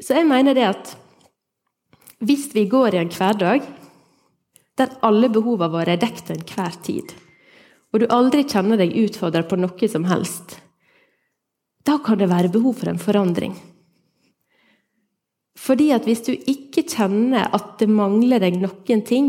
Så 0.00 0.16
jeg 0.18 0.28
mener 0.28 0.56
det 0.56 0.66
at 0.66 0.94
hvis 2.24 2.48
vi 2.54 2.66
går 2.68 2.94
i 2.94 3.02
en 3.02 3.12
hverdag 3.12 3.64
der 4.78 4.96
alle 5.06 5.28
behovene 5.30 5.70
våre 5.70 5.94
er 5.94 6.00
dekket 6.02 6.26
til 6.28 6.40
enhver 6.40 6.80
tid, 6.82 7.12
og 7.94 8.02
du 8.02 8.08
aldri 8.10 8.42
kjenner 8.42 8.80
deg 8.80 8.96
utfordra 9.04 9.44
på 9.46 9.56
noe 9.60 9.88
som 9.90 10.08
helst, 10.10 10.56
da 11.86 12.00
kan 12.02 12.18
det 12.18 12.26
være 12.32 12.50
behov 12.50 12.80
for 12.80 12.90
en 12.90 12.98
forandring. 12.98 13.54
Fordi 15.54 15.92
at 15.94 16.08
hvis 16.08 16.24
du 16.26 16.32
ikke 16.34 16.82
kjenner 16.90 17.46
at 17.54 17.76
det 17.78 17.86
mangler 17.86 18.42
deg 18.42 18.58
noen 18.58 19.04
ting, 19.06 19.28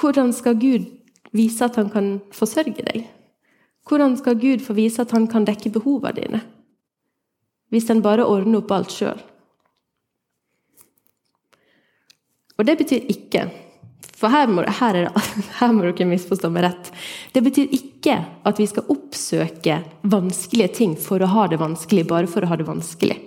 hvordan 0.00 0.32
skal 0.34 0.56
Gud 0.56 0.88
vise 1.36 1.66
at 1.66 1.76
han 1.76 1.90
kan 1.92 2.08
forsørge 2.34 2.86
deg? 2.88 3.04
Hvordan 3.84 4.16
skal 4.16 4.40
Gud 4.40 4.64
få 4.64 4.72
vise 4.78 5.04
at 5.04 5.12
han 5.12 5.28
kan 5.28 5.44
dekke 5.44 5.74
behovene 5.74 6.16
dine? 6.16 6.40
Hvis 7.68 7.90
en 7.92 8.00
bare 8.02 8.24
ordner 8.24 8.62
opp 8.62 8.72
alt 8.72 8.94
sjøl. 8.94 9.20
Og 12.56 12.64
det 12.64 12.78
betyr 12.80 13.10
ikke 13.10 13.48
for 14.14 14.30
her 14.30 14.46
må, 14.50 14.62
her, 14.62 14.96
det, 14.96 15.22
her 15.58 15.72
må, 15.74 15.84
dere 15.86 16.08
misforstå 16.08 16.50
meg 16.54 16.68
rett. 16.68 16.90
Det 17.34 17.42
betyr 17.44 17.74
ikke 17.74 18.18
at 18.46 18.60
vi 18.60 18.66
skal 18.70 18.90
oppsøke 18.92 19.80
vanskelige 20.02 20.74
ting 20.80 20.98
for 21.00 21.22
å 21.22 21.30
ha 21.32 21.46
det 21.50 21.60
vanskelig, 21.62 22.06
bare 22.10 22.30
for 22.30 22.44
å 22.44 22.52
ha 22.52 22.58
det 22.60 22.68
vanskelig. 22.68 23.18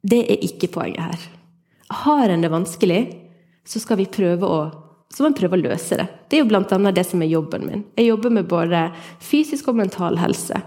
Det 0.00 0.22
er 0.32 0.46
ikke 0.46 0.70
poenget 0.72 1.10
her. 1.10 1.26
Har 2.04 2.30
en 2.32 2.44
det 2.44 2.52
vanskelig, 2.52 3.02
så 3.66 3.82
skal 3.82 4.00
vi 4.00 4.08
prøve 4.10 4.48
å 4.48 4.60
prøve 5.10 5.56
å 5.56 5.60
løse 5.60 5.98
det. 5.98 6.06
Det 6.30 6.38
er 6.38 6.44
jo 6.44 6.48
bl.a. 6.48 6.92
det 6.94 7.04
som 7.04 7.22
er 7.22 7.32
jobben 7.32 7.66
min. 7.66 7.84
Jeg 7.98 8.12
jobber 8.12 8.30
med 8.30 8.48
både 8.48 8.86
fysisk 9.20 9.68
og 9.68 9.80
mental 9.82 10.16
helse. 10.22 10.62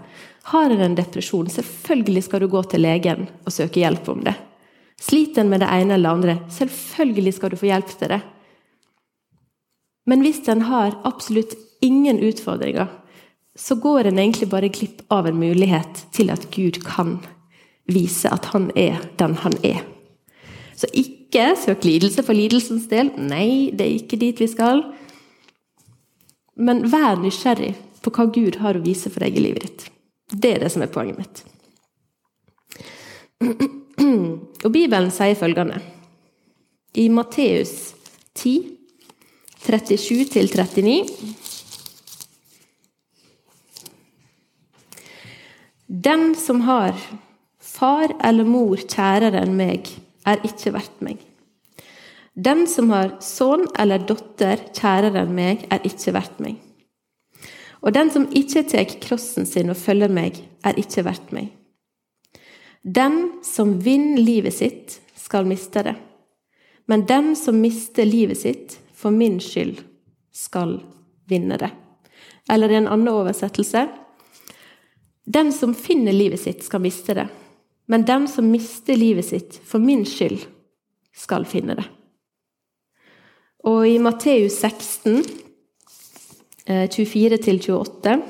Har 0.52 0.70
en 0.70 0.84
en 0.84 0.94
depresjon, 0.94 1.48
selvfølgelig 1.48 2.26
skal 2.26 2.44
du 2.44 2.48
gå 2.52 2.62
til 2.68 2.84
legen 2.84 3.26
og 3.46 3.52
søke 3.52 3.80
hjelp 3.80 4.08
om 4.12 4.20
det. 4.26 4.34
Sliter 5.00 5.40
en 5.40 5.50
med 5.50 5.64
det 5.64 5.70
ene 5.72 5.96
eller 5.96 6.10
andre, 6.10 6.38
selvfølgelig 6.52 7.34
skal 7.34 7.50
du 7.50 7.56
få 7.56 7.70
hjelp 7.72 7.98
til 7.98 8.12
det. 8.12 8.20
Men 10.06 10.24
hvis 10.24 10.42
en 10.52 10.66
har 10.68 10.98
absolutt 11.04 11.54
ingen 11.84 12.20
utfordringer, 12.20 12.88
så 13.56 13.76
går 13.78 14.10
en 14.10 14.18
egentlig 14.18 14.48
bare 14.50 14.68
glipp 14.68 15.04
av 15.14 15.26
en 15.26 15.38
mulighet 15.38 16.06
til 16.12 16.30
at 16.34 16.48
Gud 16.54 16.82
kan 16.84 17.18
vise 17.86 18.30
at 18.32 18.50
han 18.52 18.70
er 18.76 18.98
den 19.20 19.36
han 19.44 19.54
er. 19.64 19.84
Så 20.74 20.90
ikke 20.92 21.54
søk 21.58 21.84
lidelse 21.86 22.24
for 22.26 22.34
lidelsens 22.36 22.88
del. 22.90 23.12
Nei, 23.16 23.70
det 23.70 23.86
er 23.86 23.96
ikke 24.00 24.18
dit 24.18 24.40
vi 24.42 24.48
skal. 24.50 24.82
Men 26.56 26.84
vær 26.90 27.20
nysgjerrig 27.22 27.74
på 28.04 28.12
hva 28.14 28.26
Gud 28.34 28.58
har 28.62 28.76
å 28.76 28.84
vise 28.84 29.10
for 29.10 29.24
deg 29.24 29.38
i 29.38 29.44
livet 29.46 29.66
ditt. 29.66 29.86
Det 30.34 30.54
er 30.56 30.64
det 30.64 30.72
som 30.74 30.82
er 30.82 30.92
poenget 30.92 31.20
mitt. 31.20 31.44
Og 34.64 34.70
Bibelen 34.72 35.10
sier 35.14 35.38
følgende 35.38 35.78
i 36.98 37.08
Matteus 37.12 37.94
10 38.34 38.73
37 39.64 40.24
til 40.28 40.50
39. 40.52 41.08
Den 45.88 46.34
som 46.36 46.60
har 46.66 46.92
far 47.60 48.12
eller 48.24 48.44
mor 48.44 48.76
kjærere 48.76 49.40
enn 49.40 49.56
meg, 49.56 49.88
er 50.28 50.44
ikke 50.44 50.74
verdt 50.74 51.00
meg. 51.04 51.22
Den 52.34 52.66
som 52.68 52.90
har 52.92 53.14
sønn 53.24 53.64
eller 53.80 54.04
datter 54.04 54.66
kjærere 54.74 55.24
enn 55.24 55.34
meg, 55.36 55.64
er 55.72 55.84
ikke 55.88 56.12
verdt 56.16 56.44
meg. 56.44 56.60
Og 57.84 57.92
den 57.96 58.12
som 58.12 58.28
ikke 58.32 58.64
tar 58.68 58.96
krossen 59.00 59.48
sin 59.48 59.72
og 59.72 59.80
følger 59.80 60.12
meg, 60.12 60.40
er 60.64 60.76
ikke 60.80 61.04
verdt 61.08 61.32
meg. 61.36 61.52
Den 62.84 63.40
som 63.44 63.78
vinner 63.84 64.20
livet 64.20 64.56
sitt, 64.60 65.00
skal 65.16 65.48
miste 65.48 65.80
det. 65.86 65.96
Men 66.84 67.06
den 67.08 67.32
som 67.36 67.56
mister 67.56 68.04
livet 68.04 68.42
sitt 68.42 68.80
for 69.04 69.10
min 69.10 69.40
skyld 69.40 69.82
skal 70.32 70.78
vinne 71.28 71.58
det. 71.60 71.68
Eller 72.48 72.72
i 72.72 72.74
en 72.74 72.88
annen 72.88 73.08
oversettelse 73.08 73.88
Den 75.24 75.52
som 75.52 75.74
finner 75.74 76.12
livet 76.12 76.40
sitt, 76.40 76.64
skal 76.64 76.80
miste 76.80 77.14
det. 77.14 77.26
Men 77.86 78.04
den 78.08 78.24
som 78.28 78.48
mister 78.50 78.96
livet 78.96 79.28
sitt 79.28 79.60
for 79.64 79.78
min 79.78 80.06
skyld, 80.08 80.40
skal 81.12 81.44
finne 81.44 81.76
det. 81.76 81.84
Og 83.64 83.84
i 83.88 83.98
Matteus 84.00 84.56
16, 84.56 85.20
24-28 86.64 88.08
eh, 88.08 88.26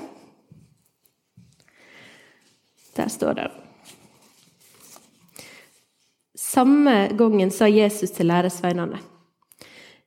Der 2.97 3.09
står 3.09 3.35
det 3.39 3.51
Samme 6.35 7.09
gangen 7.15 7.51
sa 7.51 7.71
Jesus 7.71 8.11
til 8.11 8.27
læresveinene 8.27 9.14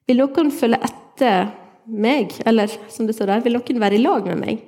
vil 0.07 0.21
noen 0.21 0.51
følge 0.53 0.79
etter 0.87 1.51
meg? 1.87 2.33
Eller 2.47 2.71
som 2.91 3.07
det 3.07 3.17
står 3.17 3.31
der, 3.31 3.43
vil 3.45 3.57
noen 3.57 3.83
være 3.83 3.99
i 3.99 4.03
lag 4.03 4.27
med 4.27 4.41
meg? 4.41 4.63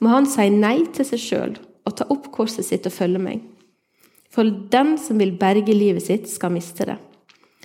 Må 0.00 0.12
han 0.12 0.28
si 0.28 0.48
nei 0.52 0.82
til 0.94 1.06
seg 1.08 1.22
sjøl 1.22 1.56
og 1.84 1.96
ta 1.96 2.06
opp 2.12 2.30
korset 2.34 2.66
sitt 2.66 2.86
og 2.88 2.94
følge 2.94 3.20
meg. 3.22 3.42
For 4.32 4.48
den 4.72 4.96
som 4.98 5.20
vil 5.22 5.36
berge 5.38 5.74
livet 5.76 6.06
sitt, 6.08 6.28
skal 6.30 6.52
miste 6.54 6.88
det. 6.88 6.96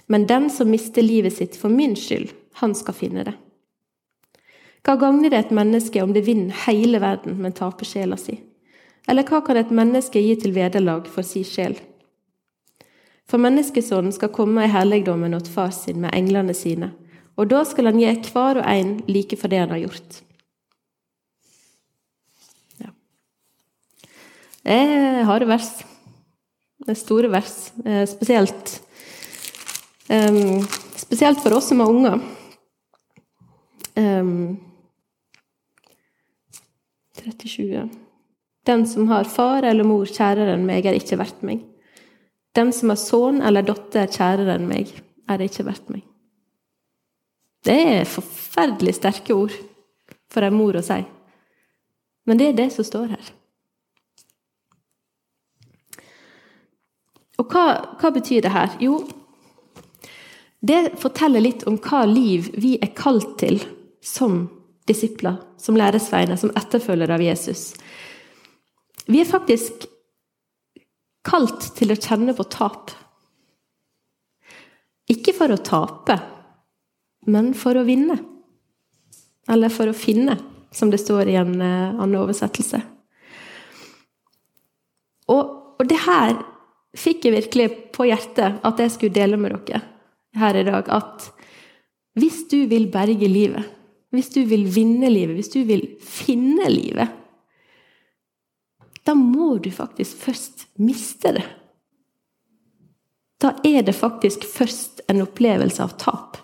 Men 0.09 0.27
den 0.29 0.49
som 0.53 0.69
mister 0.69 1.05
livet 1.05 1.35
sitt 1.37 1.57
for 1.57 1.71
min 1.73 1.95
skyld, 1.97 2.31
han 2.61 2.75
skal 2.77 2.97
finne 2.97 3.25
det. 3.25 3.35
Hva 4.85 4.95
gagner 4.99 5.31
det 5.31 5.39
et 5.39 5.55
menneske 5.55 6.01
om 6.03 6.13
det 6.15 6.25
vinner 6.27 6.55
hele 6.67 7.01
verden, 7.01 7.39
men 7.41 7.55
taper 7.55 7.87
sjela 7.87 8.17
si? 8.17 8.37
Eller 9.09 9.25
hva 9.27 9.41
kan 9.45 9.57
et 9.59 9.73
menneske 9.73 10.21
gi 10.21 10.35
til 10.39 10.53
vederlag 10.55 11.07
for 11.09 11.25
si 11.25 11.43
sjel? 11.47 11.75
For 13.29 13.41
menneskesonen 13.41 14.13
skal 14.15 14.33
komme 14.33 14.65
i 14.65 14.71
herligdommen 14.73 15.35
åt 15.37 15.49
far 15.51 15.73
sin 15.75 16.01
med 16.01 16.15
englene 16.17 16.55
sine, 16.57 16.91
og 17.39 17.47
da 17.47 17.61
skal 17.67 17.87
han 17.87 17.99
gi 18.01 18.09
hver 18.33 18.59
og 18.59 18.65
en 18.67 18.97
like 19.07 19.37
for 19.39 19.51
det 19.51 19.61
han 19.61 19.71
har 19.71 19.79
gjort. 19.85 20.17
Ja. 22.83 22.91
Det 24.67 24.75
er 24.75 25.23
harde 25.29 25.47
vers. 25.47 25.71
Det 26.83 26.91
er 26.95 26.99
store 26.99 27.31
vers. 27.31 27.55
Eh, 27.85 28.03
spesielt, 28.09 28.75
spesielt 30.99 31.39
for 31.43 31.55
oss 31.55 31.71
som 31.71 31.79
har 31.83 31.91
unger. 31.93 32.19
Um, 33.99 34.59
37, 37.19 37.63
ja. 37.73 37.87
Den 38.65 38.87
som 38.87 39.07
har 39.07 39.23
far 39.23 39.63
eller 39.63 39.87
mor 39.87 40.07
kjærere 40.07 40.53
enn 40.55 40.65
meg, 40.67 40.85
er 40.85 40.97
ikke 40.97 41.19
verdt 41.19 41.43
meg. 41.45 41.63
Den 42.55 42.71
som 42.75 42.91
har 42.93 42.99
sønn 42.99 43.41
eller 43.45 43.65
datter 43.65 44.09
kjærere 44.11 44.55
enn 44.55 44.67
meg, 44.69 44.91
er 45.29 45.43
ikke 45.43 45.65
verdt 45.67 45.91
meg. 45.93 46.05
Det 47.65 47.75
er 47.75 48.07
forferdelig 48.07 48.95
sterke 48.97 49.35
ord 49.35 49.55
for 50.31 50.45
en 50.45 50.55
mor 50.55 50.77
å 50.79 50.85
si. 50.85 50.99
Men 52.29 52.39
det 52.39 52.51
er 52.51 52.57
det 52.59 52.69
som 52.75 52.85
står 52.87 53.13
her. 53.15 53.31
Og 57.39 57.47
hva, 57.49 57.65
hva 57.99 58.11
betyr 58.13 58.43
det 58.43 58.51
her? 58.53 58.75
Jo, 58.83 58.99
det 60.59 60.99
forteller 60.99 61.43
litt 61.43 61.63
om 61.69 61.77
hva 61.79 62.03
liv 62.07 62.49
vi 62.59 62.75
er 62.83 62.91
kalt 62.95 63.37
til 63.39 63.61
som 64.03 64.41
disipler, 64.89 65.37
som 65.57 65.77
læresveiner, 65.79 66.39
som 66.39 66.51
etterfølgere 66.57 67.15
av 67.15 67.23
Jesus. 67.23 67.71
Vi 69.07 69.21
er 69.21 69.29
faktisk 69.29 69.87
kalt 71.25 71.71
til 71.77 71.93
å 71.93 71.99
kjenne 71.99 72.35
på 72.35 72.45
tap. 72.51 72.91
Ikke 75.09 75.33
for 75.33 75.53
å 75.53 75.61
tape, 75.63 76.19
men 77.29 77.53
for 77.57 77.77
å 77.77 77.85
vinne. 77.87 78.17
Eller 79.49 79.73
for 79.73 79.89
å 79.89 79.97
finne, 79.97 80.37
som 80.71 80.91
det 80.91 81.01
står 81.01 81.31
i 81.31 81.37
en 81.39 81.55
uh, 81.61 81.95
annen 81.95 82.19
oversettelse. 82.21 82.81
Og, 85.29 85.43
og, 85.77 85.83
det 85.89 85.99
her 86.05 86.35
fikk 86.97 87.27
jeg 87.27 87.35
virkelig 87.35 87.67
på 87.95 88.07
hjertet 88.09 88.61
at 88.65 88.81
jeg 88.81 88.93
skulle 88.93 89.15
dele 89.15 89.37
med 89.41 89.53
dere 89.67 89.83
her 90.39 90.57
i 90.57 90.65
dag. 90.65 90.89
At 90.89 91.29
hvis 92.19 92.43
du 92.51 92.63
vil 92.69 92.89
berge 92.91 93.29
livet, 93.29 93.69
hvis 94.13 94.31
du 94.33 94.41
vil 94.49 94.65
vinne 94.73 95.09
livet, 95.11 95.37
hvis 95.37 95.53
du 95.53 95.61
vil 95.69 95.85
finne 96.01 96.65
livet, 96.71 97.13
da 99.05 99.15
må 99.17 99.55
du 99.61 99.69
faktisk 99.73 100.17
først 100.25 100.67
miste 100.81 101.33
det. 101.37 101.45
Da 103.39 103.53
er 103.65 103.85
det 103.87 103.95
faktisk 103.95 104.43
først 104.49 105.05
en 105.09 105.23
opplevelse 105.23 105.85
av 105.85 105.95
tap. 106.01 106.37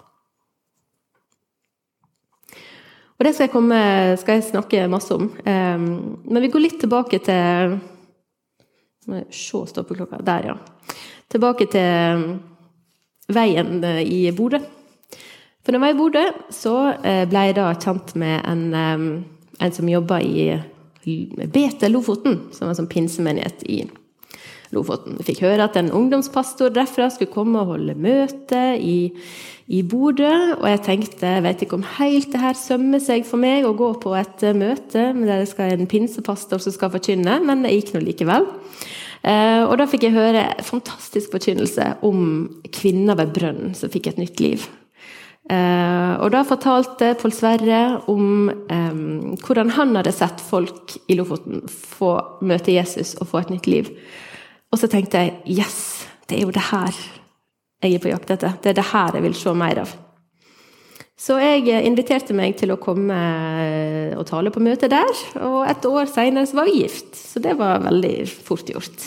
Og 3.15 3.23
det 3.23 3.31
skal 3.33 3.47
jeg, 3.47 3.53
komme, 3.53 3.81
skal 4.19 4.39
jeg 4.39 4.49
snakke 4.49 4.87
masse 4.91 5.15
om. 5.15 5.29
Ehm, 5.47 5.85
men 6.27 6.43
vi 6.43 6.51
går 6.51 6.65
litt 6.65 6.79
tilbake 6.81 7.21
til 7.23 7.77
se 9.05 9.61
stoppeklokka 9.69 10.17
Der, 10.25 10.49
ja. 10.49 10.55
Tilbake 11.29 11.67
til 11.69 12.23
veien 13.31 13.83
i 14.01 14.31
Bodø. 14.35 14.59
For 15.63 15.73
når 15.73 15.79
jeg 15.79 15.83
var 15.83 15.93
i 15.93 15.99
Bodø, 15.99 16.23
så 16.53 16.75
eh, 17.01 17.23
ble 17.29 17.43
jeg 17.47 17.57
da 17.57 17.71
kjent 17.73 18.15
med 18.21 18.41
en, 18.45 18.65
en 19.57 19.73
som 19.73 19.89
jobba 19.89 20.19
i 20.21 20.49
Betel 21.45 21.93
Lofoten, 21.93 22.49
som 22.51 22.65
var 22.65 22.73
en 22.73 22.81
sånn 22.83 22.91
pinsemenighet 22.91 23.63
i 23.69 23.83
Lofoten. 23.85 24.04
Jeg 24.75 25.27
fikk 25.29 25.43
høre 25.45 25.67
at 25.69 25.77
en 25.79 25.91
ungdomspastor 25.95 26.73
derfra 26.75 27.07
skulle 27.13 27.31
komme 27.33 27.61
og 27.61 27.73
holde 27.75 27.95
møte 27.95 28.61
i, 28.81 29.11
i 29.71 29.81
Bodø. 29.87 30.31
Og 30.59 30.67
jeg 30.69 30.83
tenkte 30.87 31.33
jeg 31.37 31.45
vet 31.45 31.65
ikke 31.65 31.79
om 31.79 31.87
helt 31.97 32.31
det 32.33 32.43
her 32.43 32.59
sømmer 32.59 33.03
seg 33.03 33.27
for 33.27 33.41
meg 33.41 33.67
å 33.67 33.75
gå 33.77 33.93
på 34.03 34.13
et 34.19 34.45
møte 34.57 35.09
der 35.15 35.43
det 35.43 35.49
skal 35.51 35.73
en 35.73 35.89
pinsepastor 35.89 36.61
som 36.63 36.75
skal 36.75 36.93
forkynne, 36.93 37.39
men 37.45 37.65
det 37.65 37.75
gikk 37.77 37.95
nå 37.95 38.03
likevel. 38.05 38.47
Eh, 39.25 39.63
og 39.65 39.77
da 39.81 39.87
fikk 39.89 40.05
jeg 40.05 40.17
høre 40.17 40.47
fantastisk 40.65 41.33
forkynnelse 41.33 41.95
om 42.05 42.25
kvinner 42.75 43.17
ved 43.17 43.33
brønnen 43.37 43.77
som 43.77 43.93
fikk 43.93 44.11
et 44.11 44.21
nytt 44.21 44.43
liv. 44.43 44.67
Uh, 45.45 46.17
og 46.25 46.31
da 46.33 46.39
fortalte 46.41 47.11
Pål 47.21 47.33
Sverre 47.37 47.79
om 48.09 48.47
um, 48.49 49.01
hvordan 49.45 49.69
han 49.75 49.91
hadde 49.93 50.13
sett 50.15 50.39
folk 50.41 50.95
i 51.05 51.17
Lofoten 51.19 51.61
få 51.69 52.15
møte 52.41 52.73
Jesus 52.73 53.13
og 53.19 53.29
få 53.29 53.43
et 53.43 53.51
nytt 53.53 53.69
liv. 53.69 53.91
Og 54.75 54.79
så 54.81 54.89
tenkte 54.91 55.21
jeg 55.23 55.61
yes, 55.61 55.77
det 56.27 56.35
er 56.35 56.41
jo 56.43 56.51
det 56.51 56.65
her 56.67 56.97
jeg 57.85 57.95
er 57.95 58.01
på 58.03 58.09
jakt 58.09 58.33
etter. 58.33 58.57
Det 58.59 58.73
er 58.73 58.75
det 58.75 58.89
her 58.89 59.15
jeg 59.15 59.23
vil 59.23 59.37
se 59.39 59.53
mer 59.55 59.79
av. 59.85 59.91
Så 61.15 61.37
jeg 61.39 61.71
inviterte 61.87 62.35
meg 62.35 62.57
til 62.59 62.73
å 62.73 62.79
komme 62.81 63.15
og 64.19 64.25
tale 64.27 64.51
på 64.51 64.63
møtet 64.63 64.91
der, 64.91 65.21
og 65.47 65.61
et 65.63 65.87
år 65.87 66.09
seinere 66.11 66.57
var 66.57 66.67
vi 66.67 66.81
gift. 66.81 67.15
Så 67.15 67.39
det 67.39 67.53
var 67.55 67.85
veldig 67.85 68.15
fort 68.27 68.67
gjort. 68.73 69.05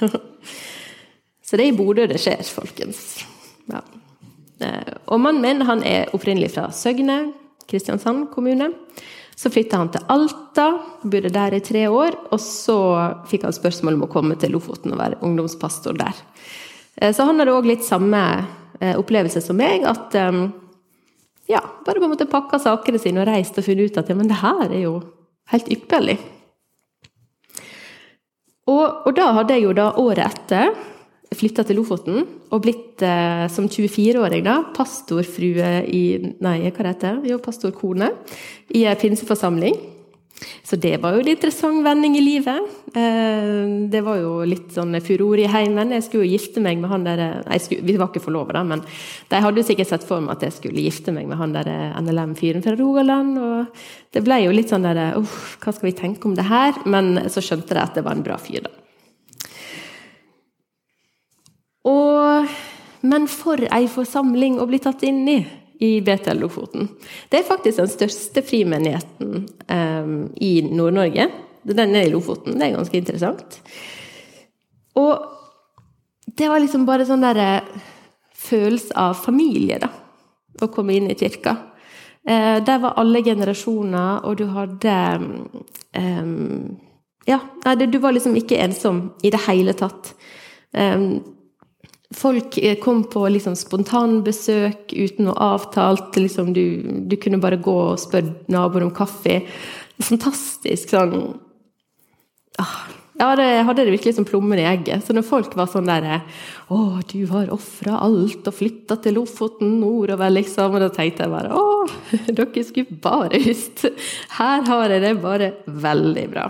så 1.46 1.54
det 1.54 1.68
er 1.68 1.70
i 1.70 1.76
Bodø 1.76 2.08
det 2.10 2.18
skjer, 2.18 2.42
folkens. 2.50 3.04
Ja. 3.70 3.84
Eh, 4.58 4.94
og 5.06 5.22
mannen 5.22 5.44
min 5.44 5.62
han 5.68 5.86
er 5.86 6.10
opprinnelig 6.16 6.50
fra 6.56 6.72
Søgne, 6.74 7.28
Kristiansand 7.70 8.32
kommune. 8.34 8.72
Så 9.36 9.52
flytta 9.52 9.82
han 9.82 9.90
til 9.92 10.04
Alta, 10.12 10.66
bodde 11.04 11.32
der 11.32 11.54
i 11.54 11.60
tre 11.64 11.84
år, 11.92 12.14
og 12.32 12.40
så 12.40 12.78
fikk 13.28 13.44
han 13.44 13.56
spørsmål 13.56 13.98
om 13.98 14.06
å 14.06 14.12
komme 14.12 14.38
til 14.40 14.54
Lofoten 14.56 14.94
og 14.94 15.00
være 15.02 15.18
ungdomspastor 15.26 15.98
der. 16.00 16.22
Eh, 16.96 17.12
så 17.12 17.26
han 17.28 17.42
hadde 17.42 17.52
òg 17.52 17.68
litt 17.68 17.84
samme 17.84 18.22
eh, 18.80 18.96
opplevelse 18.96 19.44
som 19.44 19.60
meg, 19.60 19.84
at 19.84 20.16
ja, 21.46 21.60
bare 21.86 22.00
på 22.00 22.08
en 22.08 22.14
måte 22.14 22.26
pakka 22.30 22.58
sakene 22.58 22.98
sine 22.98 23.22
og 23.22 23.28
reist 23.28 23.58
og 23.58 23.66
funnet 23.66 23.92
ut 23.92 24.00
at 24.00 24.08
ja, 24.10 24.16
men 24.18 24.30
det 24.30 24.40
her 24.40 24.66
er 24.66 24.80
jo 24.82 24.96
helt 25.52 25.68
ypperlig. 25.70 26.16
Og, 28.66 29.06
og 29.06 29.12
da 29.14 29.30
hadde 29.36 29.54
jeg 29.54 29.66
jo 29.68 29.74
da 29.76 29.90
året 30.02 30.26
etter 30.26 30.72
flytta 31.36 31.64
til 31.66 31.80
Lofoten 31.80 32.22
og 32.50 32.62
blitt, 32.64 33.02
eh, 33.04 33.46
som 33.52 33.68
24-åring, 33.68 34.46
da, 34.46 34.60
pastorfrue 34.76 35.74
i 35.86 36.04
Nei, 36.40 36.58
hva 36.70 36.88
heter 36.90 37.20
det? 37.20 37.32
Jo, 37.32 37.42
pastorkone 37.42 38.12
i 38.74 38.86
ei 38.86 38.96
pinseforsamling. 39.00 39.76
Så 40.66 40.76
det 40.76 40.98
var 41.00 41.14
jo 41.14 41.22
en 41.22 41.30
interessant 41.30 41.80
vending 41.84 42.16
i 42.18 42.24
livet. 42.24 42.72
Eh, 42.92 43.88
det 43.88 44.02
var 44.04 44.18
jo 44.20 44.32
litt 44.48 44.74
sånn 44.74 44.98
furore 45.04 45.46
i 45.46 45.50
heimen. 45.50 45.94
Jeg 45.94 46.04
skulle 46.04 46.26
jo 46.26 46.34
gifte 46.34 46.62
meg 46.64 46.80
med 46.82 46.90
han 46.92 47.06
der 47.06 47.22
skulle, 47.62 47.86
vi 47.86 47.96
var 47.96 48.10
ikke 48.10 48.24
forlova, 48.26 48.58
da, 48.58 48.64
men 48.66 48.82
de 49.30 49.42
hadde 49.42 49.62
jo 49.62 49.68
sikkert 49.70 49.92
sett 49.92 50.06
for 50.08 50.24
meg 50.24 50.36
at 50.36 50.48
jeg 50.48 50.56
skulle 50.58 50.84
gifte 50.84 51.14
meg 51.14 51.30
med 51.30 51.40
han 51.40 51.54
der 51.56 51.70
NLM-fyren 52.02 52.64
fra 52.64 52.76
Rogaland. 52.76 53.38
Og 53.40 53.86
det 54.12 54.24
ble 54.26 54.42
jo 54.44 54.56
litt 54.56 54.72
sånn 54.72 54.84
der 54.86 55.16
Uff, 55.20 55.56
hva 55.62 55.72
skal 55.72 55.90
vi 55.90 55.98
tenke 56.02 56.28
om 56.28 56.36
det 56.36 56.50
her? 56.50 56.82
Men 56.84 57.30
så 57.32 57.44
skjønte 57.44 57.72
de 57.72 57.84
at 57.84 57.96
det 57.96 58.04
var 58.04 58.18
en 58.18 58.26
bra 58.26 58.40
fyr, 58.40 58.66
da. 58.66 58.74
Og, 61.86 62.56
men 63.06 63.28
for 63.30 63.62
ei 63.70 63.86
forsamling 63.90 64.58
å 64.60 64.66
bli 64.68 64.82
tatt 64.82 65.04
inn 65.06 65.22
i 65.30 65.38
i 65.78 66.00
Betel 66.00 66.38
Lofoten. 66.40 66.88
Det 67.28 67.40
er 67.40 67.44
faktisk 67.48 67.82
den 67.82 67.90
største 67.92 68.42
frimenigheten 68.46 69.42
um, 69.68 70.14
i 70.40 70.52
Nord-Norge. 70.64 71.26
Den 71.68 71.96
er 71.98 72.06
i 72.06 72.12
Lofoten. 72.14 72.56
Det 72.56 72.68
er 72.68 72.76
ganske 72.78 72.96
interessant. 72.96 73.58
Og 74.96 75.12
det 76.36 76.48
var 76.48 76.62
liksom 76.62 76.86
bare 76.88 77.06
sånn 77.08 77.24
derre 77.24 77.60
følelse 78.36 78.96
av 78.96 79.16
familie, 79.20 79.80
da. 79.82 79.90
Å 80.62 80.70
komme 80.72 80.96
inn 80.96 81.10
i 81.12 81.18
kirka. 81.18 81.56
Eh, 82.26 82.58
der 82.64 82.80
var 82.82 82.96
alle 83.00 83.22
generasjoner, 83.24 84.24
og 84.26 84.38
du 84.40 84.46
hadde 84.50 84.96
um, 85.92 86.76
Ja, 87.26 87.40
nei, 87.64 87.74
du 87.86 87.98
var 88.02 88.14
liksom 88.14 88.36
ikke 88.38 88.58
ensom 88.62 89.10
i 89.26 89.30
det 89.34 89.42
hele 89.46 89.74
tatt. 89.76 90.14
Um, 90.72 91.35
Folk 92.14 92.58
eh, 92.58 92.76
kom 92.78 93.02
på 93.10 93.24
liksom 93.34 93.56
spontanbesøk 93.58 94.92
uten 94.94 95.26
noe 95.26 95.38
avtalt. 95.42 96.14
Liksom 96.14 96.52
du, 96.54 96.66
du, 97.10 97.16
kunne 97.18 97.40
bare 97.42 97.58
gå 97.58 97.74
og 97.88 97.98
spørre 97.98 98.46
naboen 98.52 98.86
om 98.86 98.94
kaffe. 98.94 99.40
Fantastisk 99.98 100.92
sånn 100.92 101.16
ah, 102.62 102.76
Ja, 103.16 103.30
det, 103.38 103.46
hadde 103.64 103.86
det 103.88 103.94
virkelig 103.94 104.14
som 104.18 104.26
plommen 104.28 104.60
i 104.60 104.68
egget. 104.68 105.02
Så 105.02 105.16
når 105.16 105.26
folk 105.26 105.56
var 105.58 105.70
sånn 105.72 105.90
der 105.90 106.06
Å, 106.70 107.00
du 107.10 107.24
har 107.32 107.50
ofra 107.54 107.98
alt 108.04 108.46
og 108.46 108.54
flytta 108.54 109.00
til 109.02 109.18
Lofoten 109.18 109.80
nordover, 109.80 110.30
liksom. 110.36 110.76
Og 110.76 110.84
da 110.84 110.92
tenkte 110.94 111.26
jeg 111.26 111.34
bare 111.34 111.58
Å, 111.58 111.64
dere 112.38 112.66
skulle 112.68 113.00
bare 113.02 113.42
visst. 113.42 113.88
Her 114.38 114.62
har 114.68 114.94
jeg 114.94 115.02
det 115.08 115.16
bare 115.24 115.56
veldig 115.66 116.28
bra. 116.36 116.46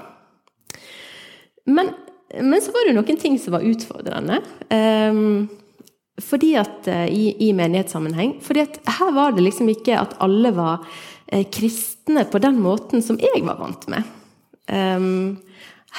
Men, 1.66 1.94
men 2.34 2.62
så 2.62 2.72
var 2.74 2.88
det 2.88 2.96
noen 2.96 3.20
ting 3.20 3.38
som 3.38 3.54
var 3.54 3.66
utfordrende. 3.66 4.40
Um, 4.70 5.46
fordi 6.22 6.54
at 6.58 6.88
uh, 6.88 7.06
i, 7.06 7.30
i, 7.48 7.52
menighetssammenheng. 7.56 8.38
Fordi 8.44 8.64
at 8.64 8.80
her 8.98 9.12
var 9.14 9.36
det 9.36 9.44
liksom 9.44 9.68
ikke 9.70 9.98
at 10.00 10.16
alle 10.24 10.52
var 10.56 10.82
uh, 10.82 11.44
kristne 11.52 12.24
på 12.30 12.40
den 12.42 12.58
måten 12.62 13.04
som 13.04 13.20
jeg 13.20 13.44
var 13.46 13.60
vant 13.60 13.86
med. 13.92 14.14
Um, 14.66 15.36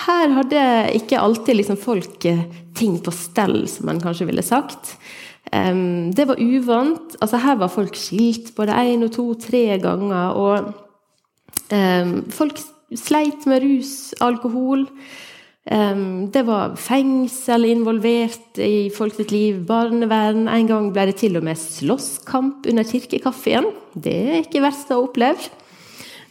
her 0.06 0.34
hadde 0.36 0.64
ikke 0.98 1.22
alltid 1.22 1.58
liksom 1.58 1.78
folk 1.82 2.26
eh, 2.30 2.44
ting 2.78 3.00
på 3.02 3.10
stell, 3.16 3.64
som 3.72 3.88
man 3.90 4.02
kanskje 4.04 4.28
ville 4.30 4.44
sagt. 4.46 4.94
Um, 5.50 6.12
det 6.14 6.28
var 6.30 6.42
uvant. 6.42 7.16
Altså, 7.22 7.40
her 7.42 7.58
var 7.58 7.72
folk 7.74 7.98
skilt 7.98 8.52
både 8.58 8.78
én 8.78 9.06
og 9.08 9.14
to, 9.16 9.32
tre 9.42 9.80
ganger. 9.82 10.38
Og 10.38 10.68
um, 11.72 12.14
folk 12.30 12.62
sleit 12.94 13.48
med 13.50 13.66
rus, 13.66 13.96
alkohol. 14.22 14.86
Det 15.68 16.42
var 16.48 16.78
fengsel 16.80 17.66
involvert 17.68 18.60
i 18.64 18.88
folk 18.96 19.18
liv, 19.34 19.58
barnevern. 19.68 20.46
En 20.48 20.70
gang 20.70 20.86
ble 20.96 21.10
det 21.10 21.18
til 21.20 21.36
og 21.36 21.44
med 21.44 21.60
slåsskamp 21.60 22.70
under 22.72 22.88
kirkekaffen. 22.88 23.68
Det 23.92 24.16
er 24.16 24.38
ikke 24.46 24.64
verst 24.64 24.94
å 24.94 25.02
ha 25.02 25.08
opplevd. 25.10 25.50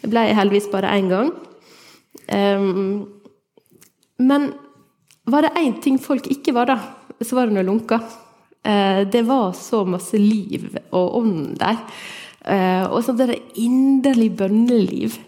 Det 0.00 0.08
ble 0.08 0.22
heldigvis 0.38 0.70
bare 0.72 0.94
én 0.96 1.12
gang. 1.12 1.34
Men 4.16 4.48
var 5.28 5.44
det 5.44 5.56
én 5.60 5.76
ting 5.82 5.98
folk 6.00 6.28
ikke 6.30 6.54
var, 6.56 6.70
da, 6.70 6.78
så 7.20 7.36
var 7.36 7.48
det 7.48 7.56
noe 7.56 7.66
lunka. 7.66 8.00
Eh, 8.66 9.02
det 9.10 9.22
var 9.26 9.52
så 9.58 9.84
masse 9.88 10.18
liv 10.18 10.68
og 10.94 11.18
ånd 11.20 11.56
der. 11.60 11.80
Eh, 12.46 12.84
og 12.86 13.02
sånt 13.04 13.22
det 13.26 13.40
inderlig 13.58 14.30
bønneliv 14.38 15.18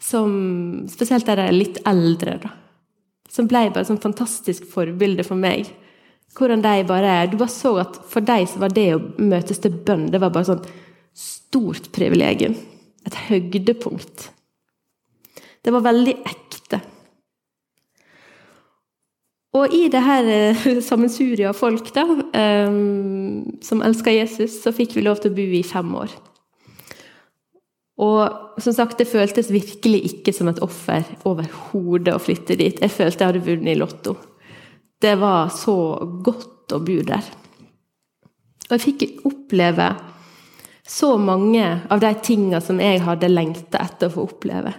som 0.00 0.86
Spesielt 0.88 1.26
de 1.28 1.50
litt 1.52 1.76
eldre, 1.84 2.38
da. 2.40 2.54
Som 3.30 3.46
ble 3.50 3.68
bare 3.70 3.84
et 3.84 3.90
sånn 3.90 4.02
fantastisk 4.02 4.66
forbilde 4.72 5.24
for 5.26 5.38
meg. 5.38 5.70
Hvordan 6.36 6.62
de 6.62 6.84
bare 6.86 7.26
Du 7.30 7.36
bare 7.38 7.50
så 7.50 7.76
at 7.82 7.96
for 8.10 8.20
dem 8.26 8.46
så 8.46 8.62
var 8.62 8.74
det 8.74 8.88
å 8.94 9.02
møtes 9.18 9.58
til 9.58 9.74
bønn 9.86 10.10
det 10.10 10.20
var 10.22 10.30
bare 10.34 10.52
sånn 10.52 10.66
stort 11.14 11.90
privilegium. 11.94 12.54
Et 13.06 13.16
høydepunkt. 13.28 14.30
Det 15.64 15.72
var 15.74 15.84
veldig 15.84 16.14
ekte. 16.24 16.80
Og 19.58 19.72
i 19.74 19.88
det 19.90 20.00
her 20.06 20.28
eh, 20.30 20.66
sammensuriet 20.88 21.50
av 21.50 21.58
folk 21.58 21.90
da, 21.94 22.06
um, 22.06 23.42
som 23.64 23.82
elsker 23.82 24.14
Jesus, 24.14 24.60
så 24.62 24.72
fikk 24.74 24.94
vi 24.96 25.04
lov 25.06 25.22
til 25.22 25.32
å 25.32 25.38
bo 25.38 25.46
i 25.58 25.64
fem 25.66 25.90
år. 25.98 26.12
Og 28.00 28.60
som 28.62 28.74
sagt, 28.74 28.98
det 28.98 29.10
føltes 29.10 29.50
virkelig 29.52 30.00
ikke 30.08 30.32
som 30.32 30.48
et 30.48 30.62
offer 30.64 31.04
overhodet 31.28 32.14
å 32.14 32.22
flytte 32.22 32.56
dit. 32.56 32.80
Jeg 32.80 32.92
følte 32.94 33.24
jeg 33.24 33.32
hadde 33.32 33.44
vunnet 33.44 33.74
i 33.74 33.78
Lotto. 33.78 34.16
Det 35.00 35.16
var 35.20 35.52
så 35.52 35.76
godt 36.24 36.72
å 36.76 36.80
bo 36.84 36.96
der. 37.04 37.28
Og 38.68 38.76
jeg 38.76 38.84
fikk 38.86 39.26
oppleve 39.28 39.90
så 40.86 41.14
mange 41.18 41.66
av 41.90 42.00
de 42.02 42.10
tinga 42.24 42.60
som 42.64 42.80
jeg 42.82 43.02
hadde 43.04 43.30
lengta 43.30 43.82
etter 43.84 44.08
å 44.08 44.14
få 44.14 44.24
oppleve. 44.30 44.72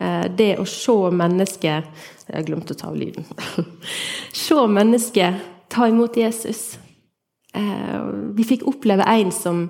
Eh, 0.00 0.26
det 0.36 0.52
å 0.58 0.66
se 0.68 0.96
mennesker 1.12 1.88
Jeg 2.30 2.36
har 2.36 2.44
glemt 2.46 2.70
å 2.70 2.76
ta 2.78 2.86
av 2.92 2.96
lyden. 2.96 3.24
se 4.46 4.66
mennesker 4.70 5.40
ta 5.70 5.88
imot 5.90 6.16
Jesus. 6.16 6.78
Eh, 7.54 7.96
vi 8.36 8.46
fikk 8.46 8.68
oppleve 8.70 9.02
en 9.02 9.32
som, 9.34 9.64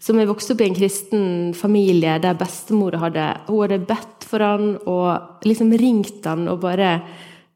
som 0.00 0.18
er 0.18 0.28
vokst 0.30 0.50
opp 0.52 0.62
i 0.64 0.68
en 0.70 0.76
kristen 0.76 1.24
familie 1.56 2.16
der 2.22 2.38
bestemor 2.40 2.96
hadde, 3.02 3.26
hadde 3.48 3.82
bedt 3.84 4.24
for 4.24 4.44
han 4.44 4.72
og 4.88 5.44
liksom 5.44 5.74
ringt 5.76 6.24
han 6.24 6.48
og 6.48 6.62
bare 6.62 6.94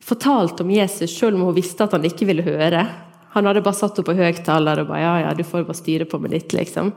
fortalt 0.05 0.61
om 0.61 0.73
Jesus, 0.75 1.15
selv 1.17 1.39
om 1.39 1.47
hun 1.49 1.57
visste 1.57 1.87
at 1.87 1.97
han 1.97 2.05
ikke 2.05 2.29
ville 2.29 2.45
høre. 2.45 2.85
Han 3.33 3.49
hadde 3.49 3.65
bare 3.65 3.79
satt 3.79 3.97
henne 3.97 4.11
på 4.11 4.19
høyttaler 4.19 4.83
og 4.83 4.91
bare 4.91 5.01
'ja, 5.01 5.15
ja, 5.25 5.33
du 5.35 5.43
får 5.43 5.65
bare 5.65 5.81
styre 5.81 6.05
på 6.05 6.21
med 6.21 6.31
ditt', 6.31 6.53
liksom. 6.53 6.93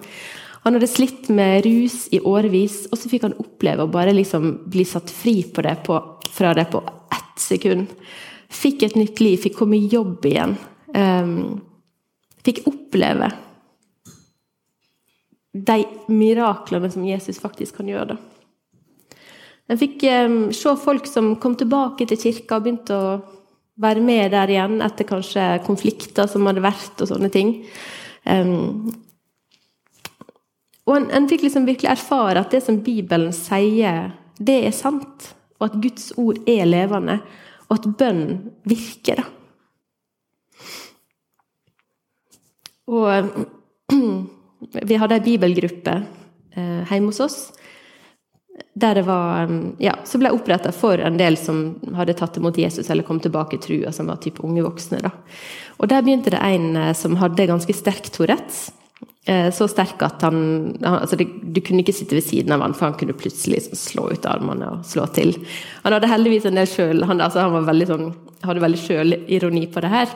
Han 0.63 0.73
hadde 0.73 0.88
slitt 0.88 1.29
med 1.29 1.65
rus 1.65 2.10
i 2.12 2.19
årevis, 2.19 2.88
og 2.91 2.97
så 2.97 3.07
fikk 3.07 3.23
han 3.23 3.38
oppleve 3.39 3.86
å 3.86 3.91
bare 3.91 4.12
liksom 4.12 4.67
bli 4.67 4.83
satt 4.83 5.10
fri 5.10 5.41
det 5.41 5.83
på, 5.86 5.95
fra 6.29 6.53
det 6.53 6.69
på 6.69 6.83
ett 7.12 7.39
sekund. 7.39 7.88
Fikk 8.49 8.83
et 8.83 8.95
nytt 8.95 9.19
liv, 9.19 9.38
fikk 9.38 9.55
komme 9.55 9.77
i 9.77 9.88
jobb 9.88 10.25
igjen. 10.25 10.57
Um, 10.93 11.62
fikk 12.43 12.67
oppleve 12.67 13.31
de 15.65 15.78
miraklene 16.12 16.89
som 16.91 17.06
Jesus 17.08 17.39
faktisk 17.41 17.80
kan 17.80 17.89
gjøre. 17.89 18.13
det. 18.13 19.17
En 19.67 19.80
fikk 19.80 20.04
se 20.56 20.76
folk 20.80 21.08
som 21.10 21.36
kom 21.43 21.58
tilbake 21.60 22.08
til 22.08 22.20
kirka 22.22 22.60
og 22.60 22.63
begynte 22.63 22.96
å 22.96 23.17
være 23.82 24.02
med 24.02 24.32
der 24.32 24.54
igjen 24.54 24.80
etter 24.82 25.08
kanskje 25.08 25.48
konflikter 25.65 26.30
som 26.32 26.48
hadde 26.48 26.63
vært, 26.63 26.96
og 27.04 27.10
sånne 27.12 27.30
ting. 27.34 27.52
Og 30.88 30.96
en, 30.96 31.10
en 31.12 31.28
fikk 31.30 31.43
liksom 31.46 31.67
virkelig 31.67 31.91
erfare 31.91 32.41
at 32.41 32.54
det 32.56 32.63
som 32.63 32.80
Bibelen 32.84 33.34
sier, 33.36 34.13
det 34.39 34.62
er 34.70 34.76
sant. 34.76 35.34
Og 35.60 35.67
at 35.70 35.80
Guds 35.84 36.12
ord 36.22 36.39
er 36.50 36.67
levende. 36.70 37.20
Og 37.67 37.80
at 37.80 37.89
bønn 38.00 38.24
virker, 38.70 39.20
da. 39.20 39.34
Og 42.88 43.10
vi 44.73 44.99
hadde 44.99 45.19
ei 45.19 45.25
bibelgruppe 45.25 45.93
eh, 46.56 46.84
hjemme 46.89 47.12
hos 47.12 47.21
oss. 47.23 47.38
Der 48.73 48.97
det 48.97 49.06
var 49.06 49.49
Ja, 49.82 49.95
som 50.06 50.21
ble 50.21 50.34
oppretta 50.34 50.71
for 50.73 50.97
en 50.97 51.17
del 51.17 51.38
som 51.38 51.77
hadde 51.97 52.17
tatt 52.17 52.38
imot 52.38 52.58
Jesus 52.58 52.89
eller 52.89 53.06
kom 53.06 53.19
tilbake 53.19 53.58
i 53.58 53.62
trua, 53.62 53.91
som 53.91 54.10
var 54.10 54.21
type 54.21 54.41
unge 54.43 54.65
voksne. 54.65 55.01
da. 55.01 55.12
Og 55.77 55.89
der 55.89 56.01
begynte 56.01 56.34
det 56.34 56.41
en 56.41 56.75
eh, 56.75 56.93
som 56.93 57.15
hadde 57.15 57.47
ganske 57.47 57.73
sterk 57.73 58.10
Tourettes. 58.10 58.71
Eh, 59.27 59.49
så 59.51 59.67
sterk 59.67 60.01
at 60.01 60.21
han, 60.23 60.77
altså 60.82 61.17
det, 61.19 61.27
Du 61.43 61.60
kunne 61.62 61.84
ikke 61.84 61.93
sitte 61.93 62.15
ved 62.15 62.23
siden 62.23 62.53
av 62.56 62.62
han, 62.63 62.73
for 62.73 62.88
han 62.88 62.95
kunne 62.97 63.13
plutselig 63.17 63.60
liksom 63.60 63.75
slå 63.75 64.06
ut 64.13 64.25
armene 64.25 64.69
og 64.71 64.86
slå 64.88 65.06
til. 65.12 65.36
Han 65.84 65.93
hadde 65.93 66.08
heldigvis 66.08 66.47
en 66.47 66.56
del 66.56 66.69
sjøl 66.71 67.03
Han, 67.03 67.21
altså 67.21 67.43
han 67.43 67.67
veldig 67.67 67.88
sånn, 67.89 68.08
hadde 68.47 68.63
veldig 68.63 68.80
sjølironi 68.80 69.67
på 69.73 69.84
det 69.84 69.91
her. 69.91 70.15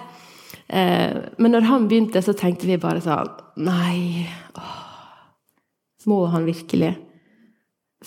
Eh, 0.72 1.16
men 1.42 1.52
når 1.52 1.68
han 1.68 1.88
begynte, 1.92 2.22
så 2.24 2.36
tenkte 2.38 2.70
vi 2.70 2.80
bare 2.80 3.02
sånn 3.04 3.32
Nei, 3.60 4.24
åh, 4.56 4.78
må 6.08 6.24
han 6.32 6.48
virkelig? 6.48 6.94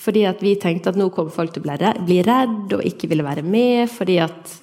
Fordi 0.01 0.25
at 0.27 0.41
vi 0.43 0.57
tenkte 0.59 0.91
at 0.91 0.99
nå 0.99 1.11
kom 1.15 1.29
folk 1.31 1.53
til 1.55 1.63
å 1.63 1.67
bli 2.09 2.23
redd, 2.25 2.73
og 2.75 2.87
ikke 2.89 3.11
ville 3.11 3.27
være 3.27 3.45
med, 3.47 3.87
fordi 3.93 4.19
at 4.25 4.61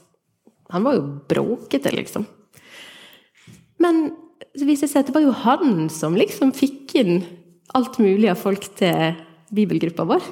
Han 0.72 0.86
var 0.86 0.94
jo 0.96 1.02
bråkete, 1.28 1.92
liksom. 1.92 2.24
Men 3.84 4.06
så 4.56 4.64
viste 4.64 4.88
det 4.88 4.92
seg 4.94 5.02
at 5.02 5.10
det 5.10 5.16
var 5.18 5.26
jo 5.26 5.34
han 5.44 5.90
som 5.92 6.16
liksom 6.16 6.54
fikk 6.56 6.94
inn 7.02 7.18
alt 7.76 7.98
mulig 8.00 8.30
av 8.32 8.40
folk 8.40 8.70
til 8.80 9.18
bibelgruppa 9.52 10.06
vår. 10.08 10.24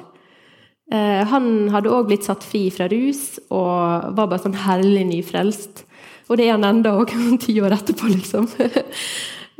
Eh, 0.96 1.20
han 1.28 1.68
hadde 1.74 1.92
òg 1.92 2.08
blitt 2.08 2.24
satt 2.24 2.44
fri 2.46 2.64
fra 2.72 2.88
rus 2.88 3.36
og 3.52 4.16
var 4.16 4.30
bare 4.30 4.40
sånn 4.42 4.56
herlig 4.64 5.04
nyfrelst. 5.10 5.84
Og 6.30 6.38
det 6.38 6.46
er 6.46 6.54
han 6.54 6.66
enda 6.68 6.94
òg, 6.94 7.12
ti 7.44 7.56
år 7.60 7.76
etterpå, 7.80 8.10
liksom. 8.14 8.48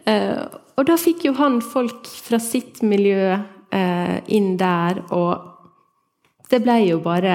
Eh, 0.08 0.44
og 0.80 0.86
da 0.88 0.94
fikk 0.96 1.26
jo 1.26 1.34
han 1.36 1.58
folk 1.60 2.06
fra 2.08 2.38
sitt 2.40 2.78
miljø 2.80 3.34
eh, 3.36 4.14
inn 4.32 4.54
der, 4.56 5.02
og 5.12 6.48
det 6.48 6.62
ble 6.64 6.78
jo 6.86 7.02
bare 7.04 7.34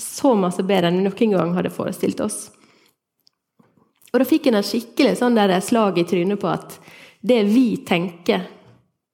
så 0.00 0.32
masse 0.32 0.64
bedre 0.64 0.88
enn 0.88 1.02
vi 1.02 1.10
noen 1.10 1.36
gang 1.36 1.52
hadde 1.58 1.74
forestilt 1.74 2.24
oss. 2.24 2.46
Og 4.12 4.20
da 4.20 4.28
fikk 4.28 4.48
en 4.48 4.62
et 4.62 4.70
skikkelig 4.70 5.18
sånn 5.20 5.36
slag 5.60 6.00
i 6.00 6.08
trynet 6.08 6.40
på 6.40 6.48
at 6.48 6.80
det 7.20 7.42
vi 7.52 7.84
tenker, 7.84 8.48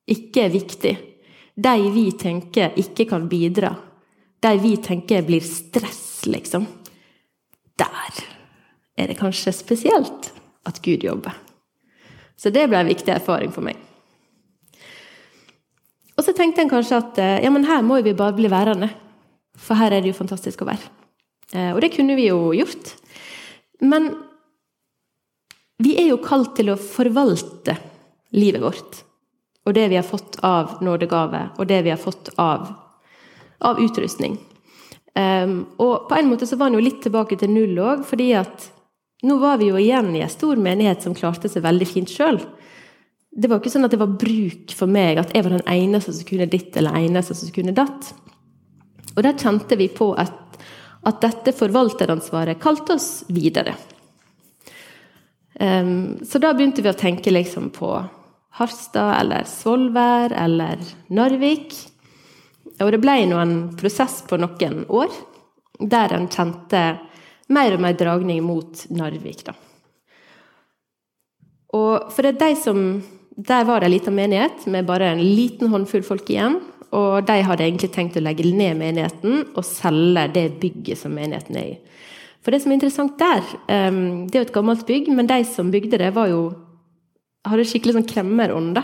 ikke 0.06 0.46
er 0.46 0.54
viktig. 0.54 0.96
De 1.58 1.76
vi 1.90 2.06
tenker 2.12 2.78
ikke 2.78 3.10
kan 3.10 3.28
bidra. 3.28 3.74
De 4.40 4.56
vi 4.62 4.76
tenker 4.78 5.26
blir 5.26 5.42
stress, 5.42 6.22
liksom. 6.26 6.66
Der 7.78 8.37
er 8.98 9.10
det 9.10 9.18
kanskje 9.20 9.54
spesielt 9.54 10.32
at 10.66 10.80
Gud 10.84 11.04
jobber. 11.06 11.36
Så 12.38 12.50
det 12.54 12.68
ble 12.70 12.80
en 12.82 12.90
viktig 12.90 13.12
erfaring 13.14 13.52
for 13.54 13.66
meg. 13.66 13.78
Og 16.18 16.26
så 16.26 16.34
tenkte 16.34 16.64
en 16.64 16.70
kanskje 16.70 16.98
at 16.98 17.18
eh, 17.22 17.40
ja, 17.44 17.50
men 17.54 17.66
her 17.66 17.84
må 17.86 18.00
vi 18.02 18.16
bare 18.18 18.34
bli 18.34 18.50
værende. 18.50 18.90
For 19.58 19.78
her 19.78 19.94
er 19.94 20.02
det 20.02 20.12
jo 20.12 20.18
fantastisk 20.18 20.62
å 20.62 20.70
være. 20.70 20.90
Eh, 21.54 21.70
og 21.74 21.80
det 21.82 21.92
kunne 21.94 22.18
vi 22.18 22.26
jo 22.26 22.50
gjort. 22.56 22.94
Men 23.86 24.10
vi 25.78 25.94
er 26.00 26.10
jo 26.10 26.22
kalt 26.22 26.56
til 26.58 26.72
å 26.72 26.80
forvalte 26.80 27.76
livet 28.34 28.62
vårt. 28.62 29.02
Og 29.66 29.74
det 29.76 29.86
vi 29.92 29.98
har 29.98 30.06
fått 30.06 30.40
av 30.46 30.78
nådegave, 30.82 31.42
og 31.58 31.68
det 31.70 31.82
vi 31.86 31.92
har 31.92 32.00
fått 32.00 32.32
av, 32.40 32.66
av 33.62 33.78
utrustning. 33.82 34.38
Um, 35.18 35.66
og 35.82 36.06
på 36.08 36.16
en 36.16 36.28
måte 36.30 36.46
så 36.46 36.56
var 36.56 36.70
han 36.70 36.78
jo 36.78 36.82
litt 36.84 37.00
tilbake 37.04 37.36
til 37.40 37.50
null 37.52 37.78
òg, 37.82 38.04
fordi 38.06 38.30
at 38.38 38.68
nå 39.22 39.36
var 39.42 39.58
vi 39.58 39.70
jo 39.72 39.78
igjen 39.80 40.12
i 40.14 40.22
en 40.22 40.30
stor 40.30 40.60
menighet 40.62 41.02
som 41.02 41.16
klarte 41.16 41.50
seg 41.50 41.64
veldig 41.64 41.88
fint 41.90 42.10
sjøl. 42.12 42.38
Det 43.28 43.50
var 43.50 43.60
ikke 43.60 43.72
sånn 43.72 43.86
at 43.88 43.94
det 43.94 44.00
var 44.00 44.14
bruk 44.18 44.74
for 44.78 44.90
meg, 44.90 45.18
at 45.18 45.34
jeg 45.34 45.44
var 45.44 45.56
den 45.56 45.66
eneste 45.70 46.14
som 46.14 46.28
kunne 46.28 46.48
ditt 46.50 46.76
eller 46.78 46.96
eneste 46.98 47.36
som 47.38 47.50
kunne 47.54 47.74
datt. 47.76 48.12
Og 49.16 49.24
der 49.26 49.38
kjente 49.38 49.78
vi 49.78 49.88
på 49.90 50.12
at, 50.18 50.58
at 51.06 51.20
dette 51.24 51.54
forvalteransvaret 51.56 52.62
kalte 52.62 52.94
oss 52.98 53.10
videre. 53.34 53.74
Um, 55.58 56.20
så 56.22 56.38
da 56.38 56.52
begynte 56.54 56.84
vi 56.84 56.90
å 56.92 56.98
tenke 56.98 57.34
liksom 57.34 57.72
på 57.74 57.90
Harstad 58.58 59.16
eller 59.18 59.46
Svolvær 59.50 60.34
eller 60.34 60.78
Narvik. 61.14 61.74
Og 62.78 62.92
det 62.94 63.02
ble 63.02 63.16
nå 63.26 63.40
en 63.42 63.56
prosess 63.78 64.20
på 64.26 64.38
noen 64.38 64.84
år 64.86 65.10
der 65.78 66.14
en 66.14 66.26
kjente 66.30 66.82
mer 67.48 67.76
og 67.76 67.82
mer 67.82 67.96
dragning 67.96 68.42
mot 68.44 68.84
Narvik. 68.90 69.44
da. 69.44 69.54
Og 71.76 72.12
for 72.12 72.22
det 72.22 72.34
er 72.36 72.48
de 72.48 72.60
som 72.60 73.02
Der 73.38 73.62
var 73.62 73.78
det 73.78 73.86
ei 73.86 73.92
lita 73.92 74.10
menighet 74.10 74.66
med 74.66 74.86
bare 74.86 75.12
en 75.12 75.20
liten 75.22 75.68
håndfull 75.70 76.02
folk 76.02 76.26
igjen. 76.26 76.56
Og 76.90 77.24
de 77.24 77.36
hadde 77.46 77.62
egentlig 77.62 77.92
tenkt 77.94 78.16
å 78.16 78.20
legge 78.20 78.42
ned 78.42 78.74
menigheten 78.74 79.52
og 79.54 79.62
selge 79.62 80.24
det 80.34 80.58
bygget 80.58 80.98
som 80.98 81.14
menigheten 81.14 81.54
er 81.54 81.68
i. 81.76 81.78
For 82.42 82.50
det 82.50 82.62
som 82.64 82.72
er 82.72 82.78
interessant 82.80 83.18
der, 83.20 83.44
ehm, 83.68 84.26
det 84.26 84.34
er 84.34 84.42
jo 84.42 84.48
et 84.48 84.54
gammelt 84.56 84.86
bygg, 84.88 85.08
men 85.14 85.26
de 85.26 85.44
som 85.44 85.70
bygde 85.70 85.98
det, 85.98 86.14
var 86.14 86.26
jo 86.26 86.56
hadde 87.46 87.66
skikkelig 87.68 87.94
sånn 87.94 88.08
kremmerånd. 88.08 88.78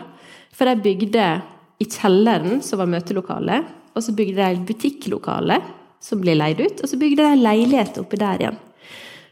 For 0.55 0.70
de 0.70 0.85
bygde 0.85 1.42
i 1.81 1.85
kjelleren, 1.90 2.62
som 2.62 2.79
var 2.79 2.87
møtelokalet, 2.87 3.64
og 3.94 4.03
så 4.03 4.14
bygde 4.14 4.37
de 4.55 4.66
butikklokale, 4.68 5.59
som 6.04 6.20
ble 6.20 6.36
leid 6.36 6.60
ut, 6.60 6.82
og 6.82 6.90
så 6.90 7.00
bygde 7.00 7.24
de 7.24 7.40
leilighet 7.40 7.98
oppi 8.02 8.20
der 8.20 8.42
igjen. 8.42 8.60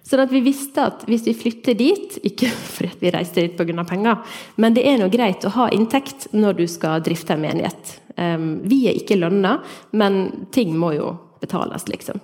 Sånn 0.02 0.24
at 0.24 0.32
vi 0.34 0.40
visste 0.42 0.82
at 0.88 1.04
hvis 1.06 1.24
vi 1.28 1.34
flytter 1.36 1.76
dit, 1.78 2.16
ikke 2.26 2.50
fordi 2.74 2.92
vi 3.04 3.12
reiste 3.14 3.44
dit 3.44 3.58
pga. 3.58 3.84
penger, 3.88 4.38
men 4.56 4.74
det 4.74 4.86
er 4.88 4.98
nå 5.00 5.10
greit 5.12 5.44
å 5.44 5.54
ha 5.58 5.68
inntekt 5.70 6.30
når 6.32 6.58
du 6.62 6.66
skal 6.68 7.04
drifte 7.04 7.36
en 7.36 7.44
menighet. 7.44 7.98
Um, 8.16 8.60
vi 8.68 8.86
er 8.88 8.98
ikke 8.98 9.20
lønna, 9.20 9.60
men 9.92 10.48
ting 10.52 10.74
må 10.76 10.94
jo 10.96 11.14
betales, 11.40 11.86
liksom. 11.88 12.20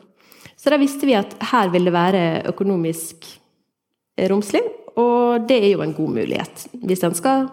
Så 0.59 0.73
da 0.73 0.79
visste 0.81 1.07
vi 1.07 1.15
at 1.15 1.37
her 1.53 1.71
vil 1.71 1.87
det 1.87 1.95
være 1.95 2.25
økonomisk 2.51 3.29
romslig, 4.31 4.65
og 4.99 5.47
det 5.47 5.61
er 5.63 5.71
jo 5.77 5.85
en 5.85 5.95
god 5.95 6.15
mulighet 6.17 6.65
hvis 6.83 7.05
en 7.07 7.15
skal 7.15 7.47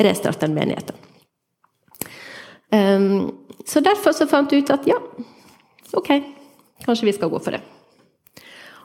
restarte 0.00 0.48
en 0.48 0.56
menighet. 0.56 0.94
Um, 2.72 3.34
så 3.68 3.84
derfor 3.84 4.16
så 4.16 4.26
fant 4.26 4.50
vi 4.52 4.62
ut 4.64 4.72
at 4.72 4.88
ja, 4.88 4.96
ok, 5.98 6.10
kanskje 6.84 7.08
vi 7.08 7.16
skal 7.16 7.32
gå 7.32 7.40
for 7.42 7.56
det. 7.56 7.62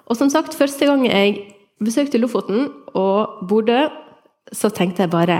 Og 0.10 0.17
som 0.17 0.30
sagt, 0.32 0.58
første 0.58 0.88
gang 0.89 1.06
jeg 1.06 1.38
besøkte 1.84 2.19
Lofoten 2.19 2.69
og 2.98 3.45
Bodø, 3.50 3.88
så 4.52 4.72
tenkte 4.74 5.06
jeg 5.06 5.13
bare 5.13 5.39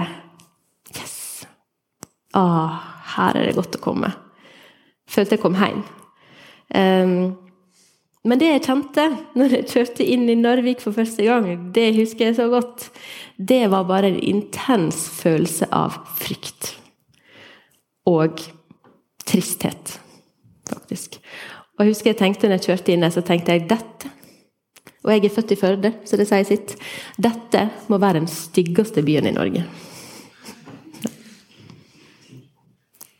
Yes! 0.94 1.46
Ah, 2.38 2.78
her 3.16 3.38
er 3.38 3.50
det 3.50 3.58
godt 3.58 3.80
å 3.80 3.84
komme. 3.84 4.12
Følte 5.10 5.36
jeg 5.36 5.42
kom 5.42 5.58
hjem. 5.58 5.82
Um, 6.70 7.14
men 8.28 8.38
det 8.42 8.52
jeg 8.52 8.66
kjente 8.68 9.06
når 9.40 9.56
jeg 9.56 9.70
kjørte 9.72 10.06
inn 10.06 10.28
i 10.30 10.38
Narvik 10.38 10.84
for 10.84 10.94
første 10.94 11.26
gang, 11.26 11.48
det 11.74 11.88
husker 11.98 12.30
jeg 12.30 12.38
så 12.38 12.50
godt, 12.52 12.90
det 13.38 13.64
var 13.72 13.88
bare 13.90 14.12
en 14.12 14.20
intens 14.22 15.08
følelse 15.22 15.70
av 15.74 15.98
frykt. 16.20 16.76
Og 18.10 18.44
tristhet, 19.26 19.96
faktisk. 20.70 21.18
Og 21.80 21.86
jeg 21.86 21.94
husker 21.94 22.12
jeg 22.12 22.20
tenkte 22.20 22.50
når 22.50 22.60
jeg 22.60 22.65
kjørte 22.68 22.92
inn 22.92 23.06
der, 23.06 23.13
så 23.15 23.24
tenkte 23.24 23.56
jeg 23.56 23.70
dette 23.70 24.12
Og 25.00 25.13
jeg 25.13 25.24
er 25.24 25.32
født 25.32 25.54
i 25.56 25.56
Førde, 25.56 25.94
så 26.04 26.18
det 26.20 26.26
sier 26.28 26.44
sitt. 26.44 26.74
Dette 27.15 27.70
må 27.88 27.98
være 27.98 28.20
den 28.20 28.28
styggeste 28.28 29.00
byen 29.08 29.30
i 29.30 29.32
Norge. 29.32 29.63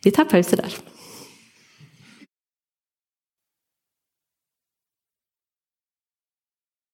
Vi 0.04 0.12
tar 0.12 0.28
pause 0.28 0.60
der. 0.60 0.76